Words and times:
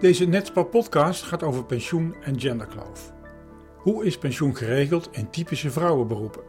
Deze 0.00 0.24
Netspar 0.24 0.64
podcast 0.64 1.22
gaat 1.22 1.42
over 1.42 1.64
pensioen 1.64 2.14
en 2.20 2.40
genderkloof. 2.40 3.12
Hoe 3.76 4.04
is 4.04 4.18
pensioen 4.18 4.56
geregeld 4.56 5.08
in 5.12 5.30
typische 5.30 5.70
vrouwenberoepen? 5.70 6.42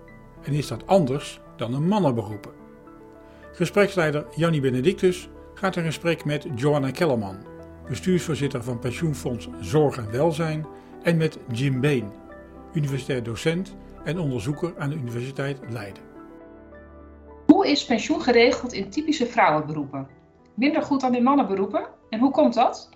En 0.44 0.54
is 0.54 0.68
dat 0.68 0.88
anders 0.88 1.42
dan 1.56 1.74
een 1.74 1.88
mannenberoepen? 1.88 2.52
Gespreksleider 3.52 4.26
Jannie 4.36 4.62
Benedictus 4.62 5.30
gaat 5.54 5.76
in 5.76 5.84
gesprek 5.84 6.26
met 6.26 6.48
Joanna 6.56 6.92
Kellerman, 6.92 7.38
bestuursvoorzitter 7.88 8.64
van 8.64 8.80
pensioenfonds 8.80 9.50
Zorg 9.60 9.98
en 9.98 10.12
Welzijn, 10.12 10.66
en 11.04 11.18
met 11.18 11.40
Jim 11.52 11.82
Been, 11.82 12.12
universitair 12.74 13.24
docent 13.24 13.76
en 14.04 14.20
onderzoeker 14.20 14.74
aan 14.78 14.90
de 14.90 14.96
Universiteit 14.96 15.60
Leiden. 15.70 16.04
Hoe 17.46 17.68
is 17.68 17.86
pensioen 17.86 18.22
geregeld 18.22 18.74
in 18.74 18.90
typische 18.90 19.26
vrouwenberoepen? 19.26 20.08
Minder 20.54 20.82
goed 20.82 21.02
dan 21.02 21.16
in 21.16 21.24
mannenberoepen? 21.24 21.88
En 22.10 22.20
hoe 22.20 22.32
komt 22.32 22.54
dat? 22.54 22.95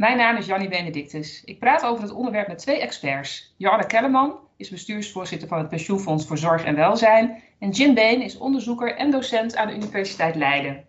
Mijn 0.00 0.16
naam 0.16 0.36
is 0.36 0.46
Jannie 0.46 0.68
Benedictus. 0.68 1.42
Ik 1.44 1.58
praat 1.58 1.84
over 1.84 2.02
het 2.02 2.12
onderwerp 2.12 2.48
met 2.48 2.58
twee 2.58 2.80
experts. 2.80 3.54
Joanne 3.56 3.86
Kellerman 3.86 4.38
is 4.56 4.68
bestuursvoorzitter 4.68 5.48
van 5.48 5.58
het 5.58 5.68
Pensioenfonds 5.68 6.26
voor 6.26 6.38
Zorg 6.38 6.64
en 6.64 6.74
Welzijn. 6.74 7.42
En 7.58 7.70
Jim 7.70 7.94
Been 7.94 8.22
is 8.22 8.38
onderzoeker 8.38 8.96
en 8.96 9.10
docent 9.10 9.56
aan 9.56 9.66
de 9.66 9.74
Universiteit 9.74 10.34
Leiden. 10.34 10.84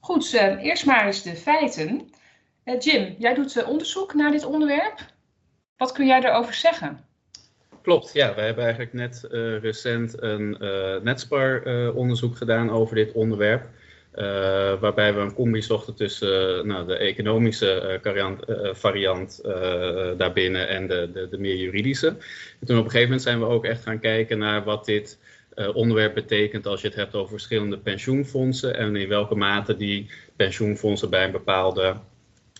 Goed, 0.00 0.32
uh, 0.34 0.64
eerst 0.64 0.86
maar 0.86 1.06
eens 1.06 1.22
de 1.22 1.36
feiten. 1.36 2.10
Uh, 2.64 2.80
Jim, 2.80 3.14
jij 3.18 3.34
doet 3.34 3.56
uh, 3.56 3.68
onderzoek 3.68 4.14
naar 4.14 4.30
dit 4.30 4.44
onderwerp. 4.44 5.12
Wat 5.76 5.92
kun 5.92 6.06
jij 6.06 6.22
erover 6.22 6.54
zeggen? 6.54 7.04
Klopt, 7.82 8.12
ja. 8.12 8.34
We 8.34 8.40
hebben 8.40 8.64
eigenlijk 8.64 8.92
net 8.92 9.26
recent 9.62 10.22
een 10.22 10.56
Netspar-onderzoek 11.02 12.36
gedaan 12.36 12.70
over 12.70 12.94
dit 12.94 13.12
onderwerp. 13.12 13.68
Uh, 14.18 14.24
waarbij 14.80 15.14
we 15.14 15.20
een 15.20 15.34
combi 15.34 15.62
zochten 15.62 15.94
tussen 15.94 16.58
uh, 16.58 16.64
nou, 16.64 16.86
de 16.86 16.96
economische 16.96 18.00
uh, 18.04 18.74
variant, 18.74 19.40
daarbinnen 20.16 20.68
en 20.68 20.86
de, 20.86 21.10
de, 21.12 21.28
de, 21.28 21.38
meer 21.38 21.56
juridische. 21.56 22.06
En 22.06 22.66
toen 22.66 22.78
op 22.78 22.84
een 22.84 22.90
gegeven 22.90 23.02
moment 23.02 23.22
zijn 23.22 23.38
we 23.38 23.46
ook 23.46 23.64
echt 23.64 23.82
gaan 23.82 24.00
kijken 24.00 24.38
naar 24.38 24.64
wat 24.64 24.84
dit 24.84 25.18
onderwerp 25.74 26.14
betekent 26.14 26.66
als 26.66 26.80
je 26.80 26.86
het 26.86 26.96
hebt 26.96 27.14
over 27.14 27.30
verschillende 27.30 27.78
pensioenfondsen 27.78 28.76
en 28.76 28.96
in 28.96 29.08
welke 29.08 29.34
mate 29.34 29.76
die 29.76 30.10
pensioenfondsen 30.36 31.10
bij 31.10 31.24
een 31.24 31.30
bepaalde 31.30 31.82
eh, 31.82 31.96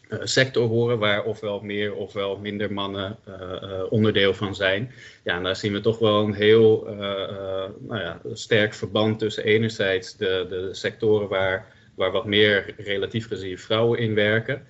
sector 0.08 0.68
horen, 0.68 0.98
waar 0.98 1.24
ofwel 1.24 1.60
meer 1.60 1.94
ofwel 1.94 2.38
minder 2.38 2.72
mannen 2.72 3.16
uh, 3.28 3.82
onderdeel 3.90 4.34
van 4.34 4.54
zijn. 4.54 4.92
Ja, 5.22 5.36
en 5.36 5.42
daar 5.42 5.56
zien 5.56 5.72
we 5.72 5.80
toch 5.80 5.98
wel 5.98 6.24
een 6.24 6.34
heel 6.34 6.84
nou 7.78 8.00
ja, 8.00 8.20
sterk 8.32 8.74
verband 8.74 9.18
tussen 9.18 9.44
enerzijds 9.44 10.16
de, 10.16 10.46
de 10.48 10.68
sectoren 10.72 11.28
waar, 11.28 11.72
waar 11.94 12.12
wat 12.12 12.24
meer 12.24 12.74
relatief 12.76 13.26
gezien 13.26 13.58
vrouwen 13.58 13.98
in 13.98 14.14
werken. 14.14 14.66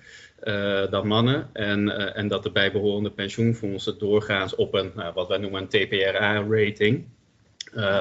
dan 0.89 1.07
mannen. 1.07 1.49
En, 1.53 2.15
en 2.15 2.27
dat 2.27 2.43
de 2.43 2.51
bijbehorende 2.51 3.11
pensioenfondsen 3.11 3.99
doorgaans 3.99 4.55
op 4.55 4.73
een, 4.73 4.91
nou, 4.95 5.13
wat 5.13 5.27
wij 5.27 5.37
noemen 5.37 5.61
een 5.61 5.67
TPRA-rating, 5.67 7.05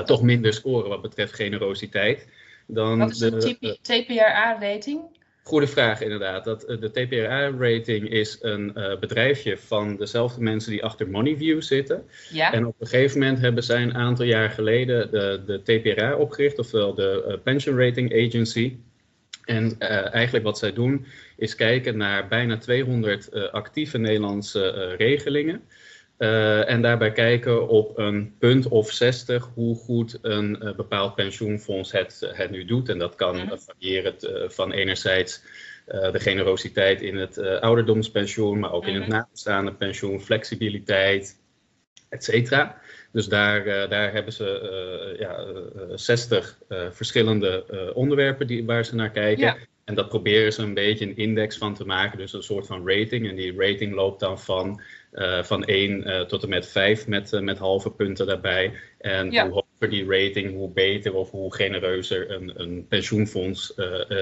toch 0.05 0.23
minder 0.23 0.53
scoren 0.53 0.89
wat 0.89 1.03
betreft 1.03 1.35
generositeit. 1.35 2.29
Dan 2.67 2.99
wat 2.99 3.11
is 3.11 3.19
de 3.19 3.79
TPRA-rating? 3.83 5.01
Goede 5.49 5.67
vraag 5.67 6.01
inderdaad. 6.01 6.45
Dat, 6.45 6.65
eh, 6.65 6.81
de 6.81 6.91
TPRA-rating 6.91 8.11
is 8.11 8.39
een 8.41 8.73
uh, 8.75 8.99
bedrijfje 8.99 9.59
van 9.59 9.97
dezelfde 9.97 10.43
mensen 10.43 10.71
die 10.71 10.85
achter 10.85 11.09
Moneyview 11.11 11.63
zitten. 11.63 12.05
Ja. 12.31 12.53
En 12.53 12.67
op 12.67 12.75
een 12.79 12.87
gegeven 12.87 13.19
moment 13.19 13.39
hebben 13.41 13.63
zij 13.63 13.83
een 13.83 13.95
aantal 13.95 14.25
jaar 14.25 14.51
geleden 14.51 15.11
de, 15.11 15.43
de 15.47 15.63
TPRA 15.63 16.17
opgericht, 16.17 16.59
ofwel 16.59 16.95
de 16.95 17.25
uh, 17.29 17.35
Pension 17.43 17.79
Rating 17.79 18.27
Agency. 18.27 18.77
En 19.45 19.65
uh, 19.79 20.15
eigenlijk 20.15 20.45
wat 20.45 20.59
zij 20.59 20.73
doen 20.73 21.07
is 21.37 21.55
kijken 21.55 21.97
naar 21.97 22.29
bijna 22.29 22.59
200 22.59 23.51
actieve 23.53 23.99
Nederlandse 23.99 24.95
regelingen. 24.99 25.63
Uh, 26.19 26.71
en 26.71 26.83
daarbij 26.83 27.13
kijken 27.13 27.69
op 27.69 27.99
een 27.99 28.37
punt 28.39 28.69
of 28.69 28.91
60 28.91 29.51
hoe 29.55 29.77
goed 29.77 30.19
een 30.23 30.59
uh, 30.63 30.75
bepaald 30.75 31.15
pensioenfonds 31.15 31.93
het, 31.93 32.31
het 32.33 32.51
nu 32.51 32.65
doet. 32.65 32.89
En 32.89 32.99
dat 32.99 33.15
kan 33.15 33.37
uh, 33.37 33.53
variëren 33.57 34.15
van 34.53 34.73
enerzijds 34.73 35.43
de 35.87 36.21
generositeit 36.21 37.03
in 37.03 37.17
het 37.17 37.39
ouderdomspensioen, 37.39 38.59
maar 38.59 38.73
ook 38.73 38.87
in 38.87 38.95
het 38.95 39.07
mhm. 39.07 39.13
nabestaande 39.13 39.73
pensioen, 39.73 40.21
flexibiliteit, 40.21 41.37
et 42.09 42.25
cetera. 42.25 42.81
Dus 43.13 43.27
daar, 43.27 43.89
daar 43.89 44.13
hebben 44.13 44.33
ze 44.33 45.17
ja, 45.19 45.45
60 45.97 46.59
verschillende 46.91 47.65
onderwerpen 47.95 48.47
die, 48.47 48.65
waar 48.65 48.85
ze 48.85 48.95
naar 48.95 49.11
kijken. 49.11 49.45
Ja. 49.45 49.57
En 49.89 49.95
dat 49.95 50.09
proberen 50.09 50.53
ze 50.53 50.63
een 50.63 50.75
beetje 50.75 51.05
een 51.05 51.17
index 51.17 51.59
van 51.59 51.75
te 51.75 51.85
maken, 51.85 52.19
dus 52.19 52.33
een 52.33 52.43
soort 52.43 52.67
van 52.67 52.89
rating. 52.89 53.29
En 53.29 53.37
die 53.37 53.55
rating 53.57 53.95
loopt 53.95 54.21
dan 54.21 54.41
van, 54.41 54.81
uh, 55.13 55.43
van 55.43 55.65
1 55.65 56.09
uh, 56.09 56.21
tot 56.21 56.43
en 56.43 56.49
met 56.49 56.69
5 56.69 57.07
met, 57.07 57.33
uh, 57.33 57.41
met 57.41 57.59
halve 57.59 57.91
punten 57.91 58.27
daarbij. 58.27 58.73
En 58.99 59.31
ja. 59.31 59.49
hoe 59.49 59.53
hoger 59.53 59.91
die 59.91 60.11
rating, 60.11 60.55
hoe 60.55 60.71
beter 60.71 61.15
of 61.15 61.31
hoe 61.31 61.55
genereuzer 61.55 62.31
een, 62.31 62.53
een 62.61 62.87
pensioenfonds 62.89 63.75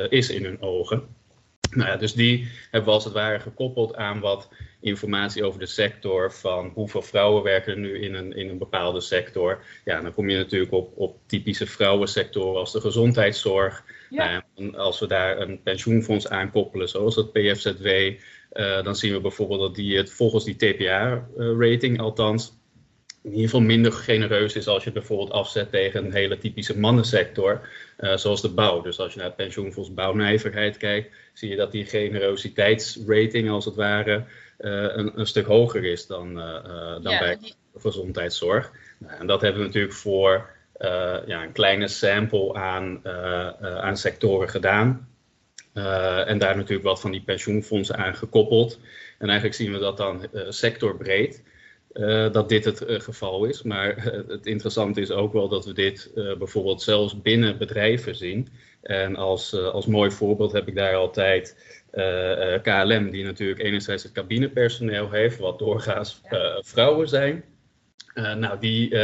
is 0.08 0.30
in 0.30 0.44
hun 0.44 0.60
ogen. 0.60 1.08
Nou 1.70 1.90
ja, 1.90 1.96
dus 1.96 2.12
die 2.12 2.48
hebben 2.70 2.88
we 2.88 2.94
als 2.94 3.04
het 3.04 3.12
ware 3.12 3.40
gekoppeld 3.40 3.94
aan 3.94 4.20
wat 4.20 4.48
informatie 4.80 5.44
over 5.44 5.60
de 5.60 5.66
sector 5.66 6.32
van 6.32 6.70
hoeveel 6.74 7.02
vrouwen 7.02 7.42
werken 7.42 7.72
er 7.72 7.78
nu 7.78 8.00
in 8.00 8.14
een, 8.14 8.32
in 8.32 8.48
een 8.48 8.58
bepaalde 8.58 9.00
sector. 9.00 9.64
Ja, 9.84 10.00
dan 10.00 10.14
kom 10.14 10.28
je 10.28 10.36
natuurlijk 10.36 10.72
op, 10.72 10.92
op 10.96 11.18
typische 11.26 11.66
vrouwensectoren 11.66 12.60
als 12.60 12.72
de 12.72 12.80
gezondheidszorg. 12.80 13.84
Ja. 14.10 14.44
En 14.54 14.74
als 14.74 15.00
we 15.00 15.06
daar 15.06 15.40
een 15.40 15.62
pensioenfonds 15.62 16.28
aankoppelen, 16.28 16.88
zoals 16.88 17.16
het 17.16 17.32
PFZW, 17.32 17.88
uh, 18.56 18.82
dan 18.82 18.96
zien 18.96 19.12
we 19.12 19.20
bijvoorbeeld 19.20 19.60
dat 19.60 19.74
die 19.74 19.96
het 19.96 20.10
volgens 20.10 20.44
die 20.44 20.56
TPA-rating 20.56 22.00
althans 22.00 22.52
in 23.22 23.32
ieder 23.32 23.44
geval 23.44 23.60
minder 23.60 23.92
genereus 23.92 24.56
is 24.56 24.66
als 24.66 24.84
je 24.84 24.90
het 24.90 24.98
bijvoorbeeld 24.98 25.30
afzet 25.30 25.70
tegen 25.70 26.04
een 26.04 26.12
hele 26.12 26.38
typische 26.38 26.78
mannensector, 26.78 27.68
uh, 28.00 28.16
zoals 28.16 28.42
de 28.42 28.48
bouw. 28.48 28.82
Dus 28.82 28.98
als 28.98 29.12
je 29.12 29.18
naar 29.18 29.26
het 29.26 29.36
pensioenfonds 29.36 29.94
bouwnijverheid 29.94 30.76
kijkt, 30.76 31.16
zie 31.32 31.48
je 31.48 31.56
dat 31.56 31.72
die 31.72 31.84
generositeitsrating 31.84 33.50
als 33.50 33.64
het 33.64 33.74
ware 33.74 34.16
uh, 34.16 34.82
een, 34.82 35.20
een, 35.20 35.26
stuk 35.26 35.46
hoger 35.46 35.84
is 35.84 36.06
dan, 36.06 36.34
dan 37.02 37.12
ja, 37.12 37.18
bij 37.18 37.36
die... 37.40 37.54
gezondheidszorg. 37.76 38.72
Nou, 38.98 39.20
en 39.20 39.26
dat 39.26 39.40
hebben 39.40 39.60
we 39.60 39.66
natuurlijk 39.66 39.94
voor 39.94 40.50
ja, 41.26 41.42
een 41.42 41.52
kleine 41.52 41.88
sample 41.88 42.54
aan, 42.54 43.06
aan 43.60 43.96
sectoren 43.96 44.48
gedaan. 44.48 45.08
En 46.26 46.38
daar 46.38 46.56
natuurlijk 46.56 46.86
wat 46.86 47.00
van 47.00 47.10
die 47.10 47.22
pensioenfondsen 47.22 47.96
aan 47.96 48.14
gekoppeld. 48.14 48.80
En 49.18 49.26
eigenlijk 49.26 49.54
zien 49.54 49.72
we 49.72 49.78
dat 49.78 49.96
dan 49.96 50.28
sectorbreed. 50.48 51.42
Uh, 51.92 52.32
dat 52.32 52.48
dit 52.48 52.64
het 52.64 52.84
geval 52.86 53.44
is. 53.44 53.62
Maar 53.62 54.02
het 54.28 54.46
interessante 54.46 55.00
is 55.00 55.10
ook 55.10 55.32
wel 55.32 55.48
dat 55.48 55.64
we 55.64 55.72
dit 55.72 56.10
bijvoorbeeld 56.38 56.82
zelfs 56.82 57.22
binnen 57.22 57.58
bedrijven 57.58 58.14
zien. 58.14 58.48
En 58.82 59.16
als, 59.16 59.54
als 59.54 59.86
mooi 59.86 60.10
voorbeeld 60.10 60.52
heb 60.52 60.68
ik 60.68 60.74
daar 60.74 60.94
altijd 60.94 61.56
KLM, 62.62 63.10
die 63.10 63.24
natuurlijk 63.24 63.60
enerzijds 63.60 64.02
het 64.02 64.12
cabinepersoneel 64.12 65.10
heeft, 65.10 65.38
wat 65.38 65.58
doorgaans 65.58 66.20
vrouwen 66.60 67.08
zijn. 67.08 67.44
nou, 68.14 68.58
die, 68.60 68.96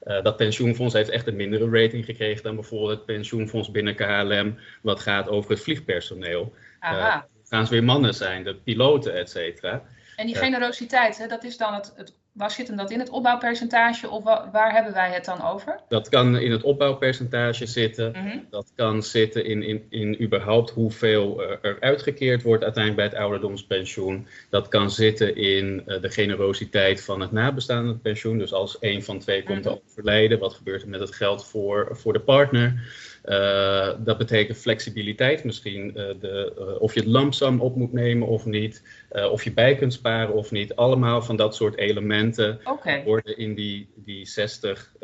dat 0.00 0.36
pensioenfonds 0.36 0.94
heeft 0.94 1.10
echt 1.10 1.26
een 1.26 1.36
mindere 1.36 1.82
rating 1.82 2.04
gekregen 2.04 2.42
dan 2.42 2.54
bijvoorbeeld 2.54 2.90
het 2.90 3.06
pensioenfonds 3.06 3.70
binnen 3.70 3.94
KLM, 3.94 4.58
wat 4.82 5.00
gaat 5.00 5.28
over 5.28 5.50
het 5.50 5.60
vliegpersoneel. 5.60 6.54
Aha. 6.78 7.26
gaan 7.44 7.66
ze 7.66 7.72
weer 7.72 7.84
mannen 7.84 8.14
zijn, 8.14 8.44
de 8.44 8.54
piloten, 8.54 9.14
et 9.14 9.30
cetera. 9.30 9.82
En 10.16 10.26
die 10.26 10.36
generositeit, 10.36 11.18
hè, 11.18 11.26
dat 11.26 11.44
is 11.44 11.56
dan 11.56 11.74
het, 11.74 11.92
het 11.96 12.14
Waar 12.32 12.50
zit 12.50 12.66
hem 12.66 12.76
dat 12.76 12.90
in 12.90 12.98
het 12.98 13.08
opbouwpercentage 13.08 14.08
of 14.08 14.24
waar 14.52 14.72
hebben 14.72 14.92
wij 14.92 15.10
het 15.10 15.24
dan 15.24 15.42
over? 15.42 15.80
Dat 15.88 16.08
kan 16.08 16.38
in 16.38 16.50
het 16.50 16.62
opbouwpercentage 16.62 17.66
zitten. 17.66 18.10
Mhm. 18.10 18.38
Dat 18.50 18.72
kan 18.74 19.02
zitten 19.02 19.44
in, 19.44 19.62
in, 19.62 19.86
in 19.88 20.22
überhaupt 20.22 20.70
hoeveel 20.70 21.42
er 21.42 21.76
uitgekeerd 21.80 22.42
wordt 22.42 22.62
uiteindelijk 22.64 23.02
bij 23.02 23.12
het 23.12 23.24
ouderdomspensioen. 23.24 24.26
Dat 24.50 24.68
kan 24.68 24.90
zitten 24.90 25.36
in 25.36 25.82
uh, 25.86 26.00
de 26.00 26.10
generositeit 26.10 27.04
van 27.04 27.20
het 27.20 27.32
nabestaande 27.32 27.94
pensioen. 27.94 28.38
Dus 28.38 28.52
als 28.52 28.76
een 28.80 29.02
van 29.02 29.18
twee 29.18 29.42
komt 29.42 29.62
te 29.62 29.68
mm 29.68 29.78
overlijden, 29.88 30.38
wat 30.38 30.54
gebeurt 30.54 30.82
er 30.82 30.88
met 30.88 31.00
het 31.00 31.14
geld 31.14 31.44
voor, 31.46 31.88
voor 31.92 32.12
de 32.12 32.20
partner? 32.20 32.82
Uh, 33.24 33.88
dat 33.98 34.18
betekent 34.18 34.58
flexibiliteit, 34.58 35.44
misschien 35.44 35.86
uh, 35.86 35.94
de, 35.94 36.52
uh, 36.58 36.80
of 36.80 36.94
je 36.94 37.00
het 37.00 37.08
lamsam 37.08 37.60
op 37.60 37.76
moet 37.76 37.92
nemen 37.92 38.28
of 38.28 38.44
niet, 38.44 38.82
of 39.30 39.44
je 39.44 39.52
bij 39.52 39.74
kunt 39.74 39.92
sparen 39.92 40.34
of 40.34 40.50
niet. 40.50 40.76
Allemaal 40.76 41.22
van 41.22 41.36
dat 41.36 41.54
soort 41.54 41.76
elementen 41.76 42.19
okay. 42.64 43.04
worden 43.04 43.38
in 43.38 43.54
die, 43.54 43.88
die 43.94 44.26
60 44.26 44.94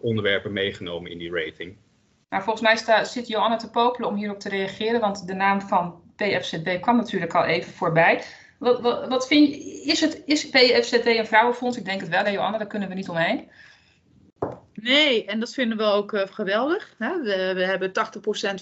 onderwerpen 0.00 0.52
meegenomen 0.52 1.10
in 1.10 1.18
die 1.18 1.30
rating. 1.32 1.76
Nou, 2.28 2.42
volgens 2.42 2.64
mij 2.64 2.76
sta, 2.76 3.04
zit 3.04 3.28
Johanna 3.28 3.56
te 3.56 3.70
popelen 3.70 4.08
om 4.08 4.16
hierop 4.16 4.40
te 4.40 4.48
reageren, 4.48 5.00
want 5.00 5.26
de 5.26 5.34
naam 5.34 5.60
van 5.60 6.00
PFZB 6.16 6.80
kwam 6.80 6.96
natuurlijk 6.96 7.34
al 7.34 7.44
even 7.44 7.72
voorbij. 7.72 8.22
Wat, 8.58 8.80
wat, 8.80 9.08
wat 9.08 9.26
vind 9.26 9.48
je, 9.48 9.82
is, 9.82 10.00
het, 10.00 10.22
is 10.26 10.48
PFZB 10.48 11.04
een 11.06 11.26
vrouwenfonds? 11.26 11.76
Ik 11.76 11.84
denk 11.84 12.00
het 12.00 12.10
wel, 12.10 12.24
hè, 12.24 12.30
Johanna, 12.30 12.58
daar 12.58 12.66
kunnen 12.66 12.88
we 12.88 12.94
niet 12.94 13.08
omheen. 13.08 13.50
Nee, 14.74 15.24
en 15.24 15.40
dat 15.40 15.54
vinden 15.54 15.78
we 15.78 15.84
ook 15.84 16.12
uh, 16.12 16.22
geweldig. 16.30 16.94
Hè? 16.98 17.22
We, 17.22 17.52
we, 17.54 17.64
hebben 17.64 17.90
80% 17.90 17.92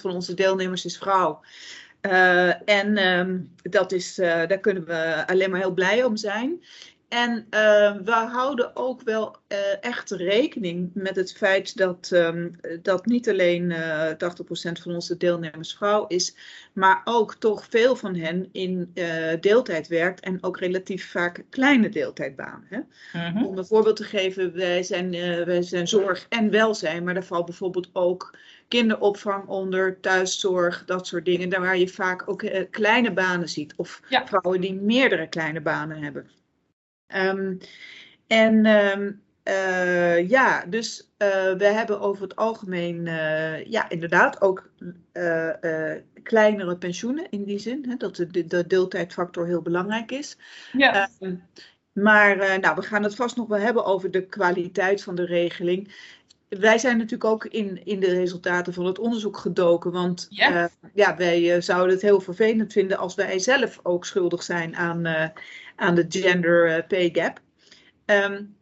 van 0.00 0.10
onze 0.10 0.34
deelnemers 0.34 0.84
is 0.84 0.98
vrouw. 0.98 1.40
en 2.64 2.96
ehm, 2.96 3.38
dat 3.62 3.92
is, 3.92 4.14
daar 4.14 4.58
kunnen 4.58 4.84
we 4.84 5.24
alleen 5.26 5.50
maar 5.50 5.60
heel 5.60 5.74
blij 5.74 6.04
om 6.04 6.16
zijn. 6.16 6.64
En 7.08 7.46
uh, 7.50 7.96
we 8.04 8.12
houden 8.12 8.76
ook 8.76 9.02
wel 9.02 9.36
uh, 9.48 9.58
echt 9.80 10.10
rekening 10.10 10.90
met 10.94 11.16
het 11.16 11.32
feit 11.32 11.76
dat, 11.76 12.10
um, 12.12 12.60
dat 12.82 13.06
niet 13.06 13.28
alleen 13.28 13.70
uh, 13.70 14.10
eh, 14.10 14.16
80% 14.16 14.82
van 14.82 14.94
onze 14.94 15.16
deelnemers 15.16 15.74
vrouw 15.74 16.06
is, 16.06 16.36
maar 16.72 17.00
ook 17.04 17.34
toch 17.34 17.66
veel 17.70 17.96
van 17.96 18.14
hen 18.14 18.48
in 18.52 18.94
deeltijd 19.40 19.88
werkt 19.88 20.20
en 20.20 20.42
ook 20.42 20.58
relatief 20.58 21.10
vaak 21.10 21.44
kleine 21.50 21.88
deeltijdbanen. 21.88 22.66
Hè? 22.68 22.80
-hmm. 23.12 23.46
Om 23.46 23.58
een 23.58 23.66
voorbeeld 23.66 23.96
te 23.96 24.04
geven, 24.04 24.54
wij 24.54 24.82
zijn, 24.82 25.10
wij 25.44 25.62
zijn 25.62 25.88
zorg 25.88 26.26
en 26.28 26.50
welzijn, 26.50 27.04
maar 27.04 27.14
daar 27.14 27.24
valt 27.24 27.46
bijvoorbeeld 27.46 27.90
ook 27.92 28.36
kinderopvang 28.68 29.46
onder, 29.46 30.00
thuiszorg, 30.00 30.84
dat 30.84 31.06
soort 31.06 31.24
dingen. 31.24 31.48
Daar 31.48 31.60
waar 31.60 31.78
je 31.78 31.88
vaak 31.88 32.28
ook 32.28 32.68
kleine 32.70 33.12
banen 33.12 33.48
ziet 33.48 33.74
of 33.76 34.02
ja. 34.08 34.26
vrouwen 34.26 34.60
die 34.60 34.74
meerdere 34.74 35.28
kleine 35.28 35.60
banen 35.60 36.02
hebben. 36.02 36.30
Um, 37.14 37.58
en 38.26 38.66
um, 38.66 39.22
uh, 39.48 40.28
ja, 40.28 40.64
dus 40.64 41.10
uh, 41.18 41.52
we 41.52 41.64
hebben 41.64 42.00
over 42.00 42.22
het 42.22 42.36
algemeen, 42.36 43.06
uh, 43.06 43.64
ja, 43.64 43.88
inderdaad 43.88 44.40
ook 44.40 44.70
kleinere 46.22 46.76
pensioenen 46.76 47.30
in 47.30 47.44
die 47.44 47.58
zin, 47.58 47.84
hè, 47.88 47.96
dat 47.96 48.16
de, 48.16 48.46
de, 48.46 48.66
deeltijdfactor 48.66 49.46
heel 49.46 49.62
belangrijk 49.62 50.12
is. 50.12 50.38
Ja. 50.72 51.08
Um, 51.20 51.42
maar 51.92 52.60
nou, 52.60 52.74
we 52.74 52.82
gaan 52.82 53.02
het 53.02 53.14
vast 53.14 53.36
nog 53.36 53.48
wel 53.48 53.58
hebben 53.58 53.84
over 53.84 54.10
de 54.10 54.26
kwaliteit 54.26 55.02
van 55.02 55.14
de 55.14 55.24
regeling. 55.24 55.94
Wij 56.48 56.78
zijn 56.78 56.96
natuurlijk 56.96 57.30
ook 57.30 57.44
in, 57.44 57.84
in 57.84 58.00
de 58.00 58.10
resultaten 58.10 58.72
van 58.72 58.86
het 58.86 58.98
onderzoek 58.98 59.36
gedoken. 59.36 59.92
Want 59.92 60.26
ja. 60.30 60.70
ja 60.94 61.16
wij 61.16 61.60
zouden 61.60 61.94
het 61.94 62.02
heel 62.02 62.20
vervelend 62.20 62.72
vinden 62.72 62.98
als 62.98 63.14
wij 63.14 63.38
zelf 63.38 63.80
ook 63.82 64.04
schuldig 64.04 64.42
zijn 64.42 64.76
aan 64.76 65.32
aan 65.76 65.94
de 65.94 66.06
gender 66.08 66.66
eh, 66.66 66.86
pay 66.86 67.10
gap. 67.12 67.40
Um, 68.06 68.56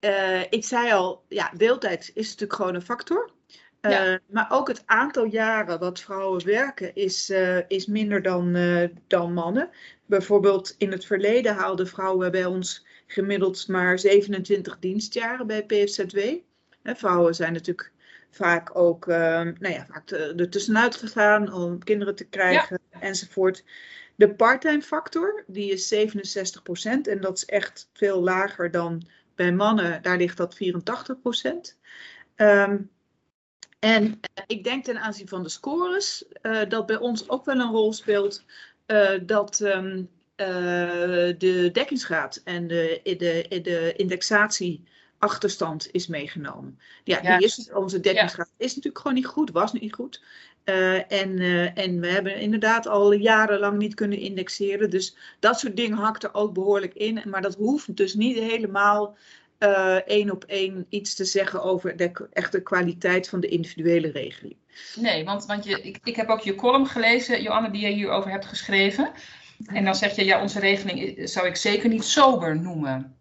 uh, 0.00 0.40
ik 0.50 0.64
zei 0.64 0.92
al, 0.92 1.24
ja, 1.28 1.52
deeltijd 1.56 2.10
is 2.14 2.26
natuurlijk 2.26 2.52
gewoon 2.52 2.74
een 2.74 2.82
factor. 2.82 3.30
Ja. 3.80 4.20
Maar 4.26 4.46
ook 4.50 4.68
het 4.68 4.82
aantal 4.86 5.24
jaren 5.24 5.78
wat 5.78 6.00
vrouwen 6.00 6.44
werken 6.44 6.94
is, 6.94 7.32
is 7.68 7.86
minder 7.86 8.22
dan, 8.22 8.56
dan 9.06 9.32
mannen. 9.32 9.70
Bijvoorbeeld 10.06 10.74
in 10.78 10.90
het 10.90 11.04
verleden 11.04 11.54
haalden 11.54 11.86
vrouwen 11.86 12.30
bij 12.30 12.44
ons 12.44 12.86
gemiddeld 13.06 13.68
maar 13.68 13.98
27 13.98 14.78
dienstjaren 14.78 15.46
bij 15.46 15.64
PFZW. 15.64 16.18
Vrouwen 16.94 17.34
zijn 17.34 17.52
natuurlijk 17.52 17.92
vaak 18.30 18.78
ook 18.78 19.06
nou 19.06 19.68
ja, 19.68 19.86
vaak 19.86 20.10
er 20.10 20.50
tussenuit 20.50 20.96
gegaan 20.96 21.52
om 21.52 21.84
kinderen 21.84 22.14
te 22.14 22.24
krijgen 22.24 22.78
ja. 22.92 23.00
enzovoort. 23.00 23.64
De 24.16 24.34
parttime 24.34 24.82
factor, 24.82 25.44
die 25.46 25.72
is 25.72 25.94
67% 25.94 25.98
en 27.02 27.20
dat 27.20 27.36
is 27.36 27.44
echt 27.44 27.88
veel 27.92 28.22
lager 28.22 28.70
dan 28.70 29.02
bij 29.34 29.52
mannen. 29.52 30.02
Daar 30.02 30.16
ligt 30.16 30.36
dat 30.36 30.56
84%. 30.56 30.58
Um, 32.36 32.90
en 33.78 34.20
ik 34.46 34.64
denk 34.64 34.84
ten 34.84 35.00
aanzien 35.00 35.28
van 35.28 35.42
de 35.42 35.48
scores 35.48 36.24
uh, 36.42 36.60
dat 36.68 36.86
bij 36.86 36.96
ons 36.96 37.28
ook 37.28 37.44
wel 37.44 37.60
een 37.60 37.70
rol 37.70 37.92
speelt 37.92 38.44
uh, 38.86 39.10
dat 39.22 39.60
um, 39.60 40.08
uh, 40.36 40.46
de 41.38 41.68
dekkingsgraad 41.72 42.40
en 42.44 42.66
de, 42.66 43.00
de, 43.02 43.60
de 43.62 43.92
indexatie 43.96 44.84
achterstand 45.26 45.88
is 45.90 46.06
meegenomen. 46.06 46.78
Ja, 47.04 47.18
ja. 47.22 47.38
Die 47.38 47.46
is, 47.46 47.70
onze 47.72 48.00
dekkingsgraad 48.00 48.52
ja. 48.56 48.64
is 48.64 48.74
natuurlijk 48.74 48.98
gewoon 48.98 49.16
niet 49.16 49.26
goed, 49.26 49.50
was 49.50 49.72
niet 49.72 49.94
goed. 49.94 50.22
Uh, 50.64 51.12
en, 51.12 51.40
uh, 51.40 51.78
en 51.78 52.00
we 52.00 52.06
hebben 52.06 52.36
inderdaad 52.36 52.86
al 52.86 53.12
jarenlang 53.12 53.78
niet 53.78 53.94
kunnen 53.94 54.18
indexeren. 54.18 54.90
Dus 54.90 55.16
dat 55.40 55.58
soort 55.58 55.76
dingen 55.76 55.98
hakt 55.98 56.24
er 56.24 56.34
ook 56.34 56.54
behoorlijk 56.54 56.94
in. 56.94 57.22
Maar 57.24 57.42
dat 57.42 57.54
hoeft 57.54 57.96
dus 57.96 58.14
niet 58.14 58.38
helemaal 58.38 59.16
uh, 59.58 59.94
één 59.94 60.30
op 60.30 60.44
één 60.44 60.86
iets 60.88 61.14
te 61.14 61.24
zeggen 61.24 61.62
over 61.62 61.96
de 61.96 62.28
echte 62.32 62.62
kwaliteit 62.62 63.28
van 63.28 63.40
de 63.40 63.48
individuele 63.48 64.10
regeling. 64.10 64.56
Nee, 64.96 65.24
want, 65.24 65.46
want 65.46 65.64
je, 65.64 65.82
ik, 65.82 65.98
ik 66.04 66.16
heb 66.16 66.28
ook 66.28 66.40
je 66.40 66.54
column 66.54 66.86
gelezen, 66.86 67.42
Joanne, 67.42 67.70
die 67.70 67.86
je 67.86 67.94
hierover 67.94 68.30
hebt 68.30 68.46
geschreven. 68.46 69.12
En 69.66 69.84
dan 69.84 69.94
zeg 69.94 70.16
je, 70.16 70.24
ja, 70.24 70.42
onze 70.42 70.60
regeling 70.60 71.28
zou 71.28 71.46
ik 71.46 71.56
zeker 71.56 71.88
niet 71.88 72.04
sober 72.04 72.60
noemen. 72.60 73.15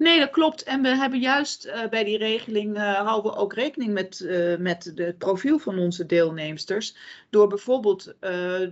Nee, 0.00 0.18
dat 0.18 0.30
klopt. 0.30 0.62
En 0.62 0.82
we 0.82 0.88
hebben 0.88 1.18
juist 1.18 1.66
uh, 1.66 1.88
bij 1.88 2.04
die 2.04 2.18
regeling 2.18 2.76
uh, 2.76 2.94
houden 2.94 3.32
we 3.32 3.38
ook 3.38 3.54
rekening 3.54 3.92
met, 3.92 4.20
uh, 4.20 4.56
met 4.56 4.92
het 4.94 5.18
profiel 5.18 5.58
van 5.58 5.78
onze 5.78 6.06
deelnemsters. 6.06 6.96
Door 7.30 7.48
bijvoorbeeld, 7.48 8.14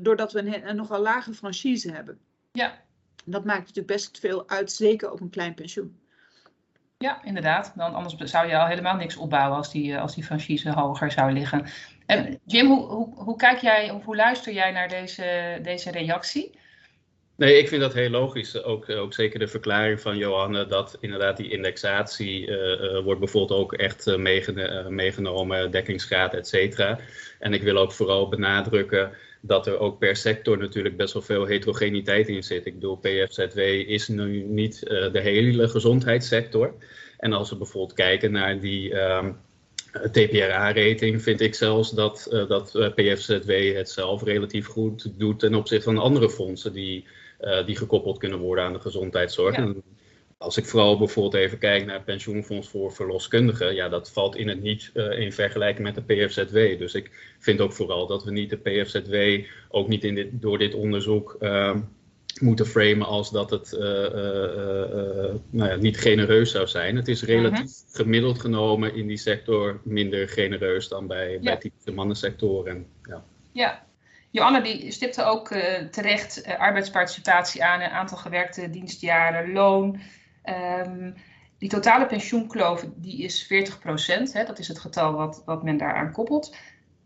doordat 0.00 0.32
we 0.32 0.38
een, 0.38 0.68
een 0.68 0.76
nogal 0.76 1.00
lage 1.00 1.32
franchise 1.32 1.92
hebben. 1.92 2.18
Ja. 2.52 2.80
Dat 3.24 3.44
maakt 3.44 3.58
natuurlijk 3.58 3.86
best 3.86 4.18
veel 4.18 4.48
uit, 4.48 4.72
zeker 4.72 5.12
op 5.12 5.20
een 5.20 5.30
klein 5.30 5.54
pensioen. 5.54 5.98
Ja, 6.98 7.24
inderdaad. 7.24 7.72
Dan, 7.76 7.94
anders 7.94 8.30
zou 8.30 8.48
je 8.48 8.58
al 8.58 8.66
helemaal 8.66 8.96
niks 8.96 9.16
opbouwen 9.16 9.56
als 9.56 9.72
die, 9.72 9.98
als 9.98 10.14
die 10.14 10.24
franchise 10.24 10.70
hoger 10.72 11.10
zou 11.10 11.32
liggen. 11.32 11.66
En 12.06 12.38
Jim, 12.44 12.66
hoe, 12.66 12.86
hoe, 12.86 13.14
hoe 13.14 13.36
kijk 13.36 13.58
jij 13.58 13.90
of 13.90 14.04
hoe 14.04 14.16
luister 14.16 14.52
jij 14.52 14.70
naar 14.70 14.88
deze, 14.88 15.58
deze 15.62 15.90
reactie? 15.90 16.58
Nee, 17.38 17.58
ik 17.58 17.68
vind 17.68 17.80
dat 17.80 17.94
heel 17.94 18.10
logisch. 18.10 18.62
Ook, 18.62 18.88
ook 18.88 19.14
zeker 19.14 19.38
de 19.38 19.48
verklaring 19.48 20.00
van 20.00 20.16
Johanne 20.16 20.66
dat 20.66 20.96
inderdaad 21.00 21.36
die 21.36 21.50
indexatie 21.50 22.46
uh, 22.46 22.56
uh, 22.56 23.02
wordt 23.02 23.20
bijvoorbeeld 23.20 23.60
ook 23.60 23.72
echt 23.72 24.06
uh, 24.06 24.16
meegenomen, 24.16 24.94
meegenomen, 24.94 25.70
dekkingsgraad, 25.70 26.34
et 26.34 26.48
cetera. 26.48 26.98
En 27.38 27.52
ik 27.52 27.62
wil 27.62 27.76
ook 27.76 27.92
vooral 27.92 28.28
benadrukken 28.28 29.12
dat 29.40 29.66
er 29.66 29.78
ook 29.78 29.98
per 29.98 30.16
sector 30.16 30.58
natuurlijk 30.58 30.96
best 30.96 31.12
wel 31.12 31.22
veel 31.22 31.44
heterogeniteit 31.44 32.28
in 32.28 32.42
zit. 32.42 32.66
Ik 32.66 32.74
bedoel, 32.74 32.96
PFZW 32.96 33.58
is 33.86 34.08
nu 34.08 34.42
niet 34.42 34.80
de 34.88 35.20
hele 35.20 35.68
gezondheidssector. 35.68 36.74
En 37.18 37.32
als 37.32 37.50
we 37.50 37.56
bijvoorbeeld 37.56 37.98
kijken 37.98 38.32
naar 38.32 38.60
die 38.60 38.94
um, 39.00 39.36
TPRA-rating, 40.12 41.22
vind 41.22 41.40
ik 41.40 41.54
zelfs 41.54 41.90
dat, 41.90 42.26
dat 42.48 42.92
PFZW 42.94 43.50
het 43.74 43.90
zelf 43.90 44.22
relatief 44.22 44.66
goed 44.66 45.18
doet 45.18 45.38
ten 45.38 45.54
opzichte 45.54 45.84
van 45.84 45.98
andere 45.98 46.30
fondsen 46.30 46.72
die 46.72 47.04
uh, 47.04 47.27
die 47.66 47.76
gekoppeld 47.76 48.18
kunnen 48.18 48.38
worden 48.38 48.64
aan 48.64 48.72
de 48.72 48.80
gezondheidszorg. 48.80 49.56
Ja. 49.56 49.74
Als 50.38 50.56
ik 50.56 50.66
vooral 50.66 50.98
bijvoorbeeld 50.98 51.42
even 51.42 51.58
kijk 51.58 51.86
naar 51.86 51.94
het 51.94 52.04
pensioenfonds 52.04 52.68
voor 52.68 52.92
verloskundigen, 52.92 53.74
ja, 53.74 53.88
dat 53.88 54.10
valt 54.10 54.36
in 54.36 54.48
het 54.48 54.62
niet 54.62 54.90
uh, 54.94 55.18
in 55.18 55.32
vergelijking 55.32 55.86
met 55.86 55.94
de 55.94 56.02
PFZW. 56.02 56.78
Dus 56.78 56.94
ik 56.94 57.34
vind 57.38 57.60
ook 57.60 57.72
vooral 57.72 58.06
dat 58.06 58.24
we 58.24 58.30
niet 58.30 58.50
de 58.50 58.56
PFZW 58.56 59.46
ook 59.68 59.88
niet 59.88 60.04
in 60.04 60.14
dit, 60.14 60.28
door 60.32 60.58
dit 60.58 60.74
onderzoek 60.74 61.36
uh, 61.40 61.76
moeten 62.40 62.66
framen 62.66 63.06
als 63.06 63.30
dat 63.30 63.50
het 63.50 63.72
uh, 63.72 63.80
nou 65.50 65.70
ja, 65.70 65.76
niet 65.76 65.98
genereus 65.98 66.50
zou 66.50 66.66
zijn. 66.66 66.96
Het 66.96 67.08
is 67.08 67.22
relatief. 67.22 67.58
Mhm. 67.58 67.96
gemiddeld 67.96 68.40
genomen 68.40 68.94
in 68.94 69.06
die 69.06 69.16
sector 69.16 69.80
minder 69.82 70.28
genereus 70.28 70.88
dan 70.88 71.06
bij, 71.06 71.32
ja. 71.32 71.40
bij 71.40 71.56
typische 71.56 71.92
mannensectoren. 71.92 72.86
Ja. 73.02 73.24
ja, 73.52 73.86
Joanne 74.30 74.62
die 74.62 74.90
stipte 74.90 75.24
ook 75.24 75.50
uh, 75.50 75.78
terecht 75.90 76.46
uh, 76.46 76.58
arbeidsparticipatie 76.58 77.64
aan, 77.64 77.80
een 77.80 77.90
aantal 77.90 78.16
gewerkte 78.16 78.70
dienstjaren, 78.70 79.52
loon. 79.52 80.00
Um, 80.44 81.14
die 81.58 81.68
totale 81.68 82.06
pensioenkloof 82.06 82.86
die 82.96 83.22
is 83.22 83.46
40 83.46 83.78
procent. 83.78 84.32
Dat 84.32 84.58
is 84.58 84.68
het 84.68 84.78
getal 84.78 85.12
wat, 85.12 85.42
wat 85.44 85.62
men 85.62 85.76
daaraan 85.76 86.12
koppelt. 86.12 86.56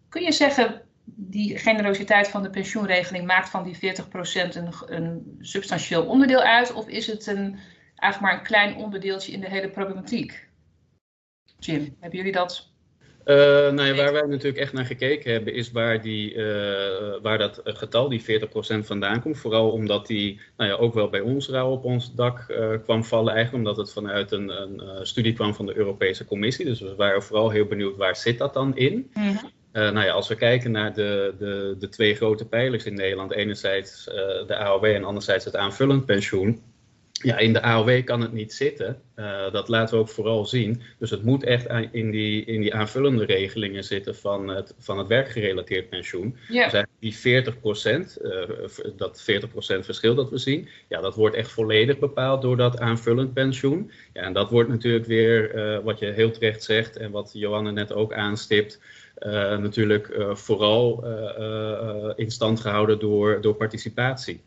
Kun 0.08 0.22
je 0.22 0.32
zeggen, 0.32 0.82
die 1.04 1.58
generositeit 1.58 2.28
van 2.28 2.42
de 2.42 2.50
pensioenregeling 2.50 3.26
maakt 3.26 3.48
van 3.48 3.64
die 3.64 3.76
40 3.76 4.08
procent 4.08 4.54
een, 4.54 4.72
een 4.86 5.36
substantieel 5.40 6.06
onderdeel 6.06 6.42
uit? 6.42 6.72
Of 6.72 6.88
is 6.88 7.06
het 7.06 7.26
een, 7.26 7.58
eigenlijk 7.96 8.20
maar 8.20 8.34
een 8.34 8.46
klein 8.46 8.76
onderdeeltje 8.76 9.32
in 9.32 9.40
de 9.40 9.48
hele 9.48 9.70
problematiek? 9.70 10.48
Jim, 11.58 11.96
hebben 12.00 12.18
jullie 12.18 12.32
dat 12.32 12.71
uh, 13.24 13.36
nou 13.72 13.82
ja, 13.82 13.94
waar 13.94 14.12
wij 14.12 14.26
natuurlijk 14.26 14.56
echt 14.56 14.72
naar 14.72 14.84
gekeken 14.84 15.32
hebben, 15.32 15.54
is 15.54 15.70
waar, 15.70 16.02
die, 16.02 16.34
uh, 16.34 16.44
waar 17.22 17.38
dat 17.38 17.60
getal, 17.64 18.08
die 18.08 18.22
40% 18.22 18.24
vandaan 18.78 19.20
komt. 19.20 19.38
Vooral 19.38 19.70
omdat 19.70 20.06
die 20.06 20.40
nou 20.56 20.70
ja, 20.70 20.76
ook 20.76 20.94
wel 20.94 21.08
bij 21.08 21.20
ons 21.20 21.48
rauw 21.48 21.70
op 21.70 21.84
ons 21.84 22.14
dak 22.14 22.46
uh, 22.48 22.70
kwam 22.82 23.04
vallen, 23.04 23.34
eigenlijk 23.34 23.64
omdat 23.64 23.86
het 23.86 23.92
vanuit 23.92 24.32
een, 24.32 24.48
een 24.48 25.06
studie 25.06 25.32
kwam 25.32 25.54
van 25.54 25.66
de 25.66 25.76
Europese 25.76 26.24
Commissie. 26.24 26.64
Dus 26.64 26.80
we 26.80 26.94
waren 26.94 27.22
vooral 27.22 27.50
heel 27.50 27.66
benieuwd 27.66 27.96
waar 27.96 28.16
zit 28.16 28.38
dat 28.38 28.54
dan 28.54 28.76
in. 28.76 29.10
Mm 29.14 29.22
-hmm. 29.22 29.50
nou 29.72 30.06
ja, 30.06 30.12
als 30.12 30.28
we 30.28 30.34
kijken 30.34 30.70
naar 30.70 30.94
de, 30.94 31.34
de, 31.38 31.76
de 31.78 31.88
twee 31.88 32.14
grote 32.14 32.46
pijlers 32.48 32.84
in 32.84 32.94
Nederland, 32.94 33.32
enerzijds 33.32 34.04
de 34.46 34.56
AOW 34.56 34.84
en 34.84 35.04
anderzijds 35.04 35.44
het 35.44 35.56
aanvullend 35.56 36.06
pensioen 36.06 36.62
ja, 37.22 37.38
in 37.38 37.52
de 37.52 37.62
AOW 37.62 38.04
kan 38.04 38.20
het 38.20 38.32
niet 38.32 38.52
zitten. 38.52 39.00
Uh, 39.16 39.52
dat 39.52 39.68
laten 39.68 39.94
we 39.94 40.00
ook 40.00 40.08
vooral 40.08 40.44
zien. 40.44 40.82
Dus 40.98 41.10
het 41.10 41.22
moet 41.22 41.44
echt 41.44 41.66
in 41.90 42.10
die, 42.10 42.44
in 42.44 42.60
die 42.60 42.74
aanvullende 42.74 43.24
regelingen 43.24 43.84
zitten 43.84 44.16
van 44.16 44.48
het, 44.48 44.74
van 44.78 44.98
het 44.98 45.06
werkgerelateerd 45.06 45.88
pensioen. 45.88 46.36
Ja. 46.48 46.68
Dus 46.68 46.84
die 46.98 47.14
40 47.14 47.60
procent, 47.60 48.18
uh, 48.22 48.32
dat 48.96 49.22
40 49.22 49.48
procent 49.50 49.84
verschil 49.84 50.14
dat 50.14 50.30
we 50.30 50.38
zien, 50.38 50.68
ja, 50.88 51.00
dat 51.00 51.14
wordt 51.14 51.36
echt 51.36 51.50
volledig 51.50 51.98
bepaald 51.98 52.42
door 52.42 52.56
dat 52.56 52.78
aanvullend 52.78 53.32
pensioen. 53.32 53.90
Ja, 54.12 54.22
en 54.22 54.32
dat 54.32 54.50
wordt 54.50 54.68
natuurlijk 54.68 55.06
weer, 55.06 55.54
uh, 55.54 55.84
wat 55.84 55.98
je 55.98 56.06
heel 56.06 56.30
terecht 56.30 56.62
zegt 56.62 56.96
en 56.96 57.10
wat 57.10 57.30
Johanne 57.32 57.72
net 57.72 57.92
ook 57.92 58.12
aanstipt, 58.12 58.80
natuurlijk 59.58 60.14
vooral 60.32 61.04
in 62.16 62.30
stand 62.30 62.60
gehouden 62.60 62.98
door, 62.98 63.40
door 63.40 63.54
participatie. 63.54 64.40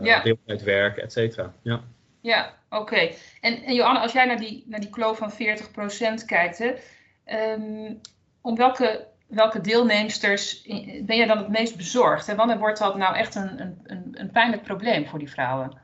Ja. 0.00 0.22
Deeltijdwerk, 0.22 0.96
et 0.96 1.12
cetera. 1.12 1.52
Ja. 1.62 1.82
Ja, 2.24 2.54
oké. 2.70 3.10
En, 3.40 3.62
en 3.62 3.74
Joanne, 3.74 4.00
als 4.00 4.12
jij 4.12 4.24
naar 4.24 4.38
die, 4.38 4.64
naar 4.66 4.80
die 4.80 4.90
kloof 4.90 5.18
van 5.18 5.32
40% 5.32 6.24
kijkt, 6.26 6.58
hè, 6.58 6.74
um, 7.52 8.00
om 8.40 8.56
welke, 8.56 9.06
welke 9.26 9.60
deelnemsters 9.60 10.62
ben 11.02 11.16
je 11.16 11.26
dan 11.26 11.38
het 11.38 11.48
meest 11.48 11.76
bezorgd? 11.76 12.28
En 12.28 12.36
wanneer 12.36 12.58
wordt 12.58 12.78
dat 12.78 12.96
nou 12.96 13.16
echt 13.16 13.34
een, 13.34 13.60
een, 13.84 14.08
een 14.12 14.30
pijnlijk 14.30 14.62
probleem 14.62 15.06
voor 15.06 15.18
die 15.18 15.30
vrouwen? 15.30 15.78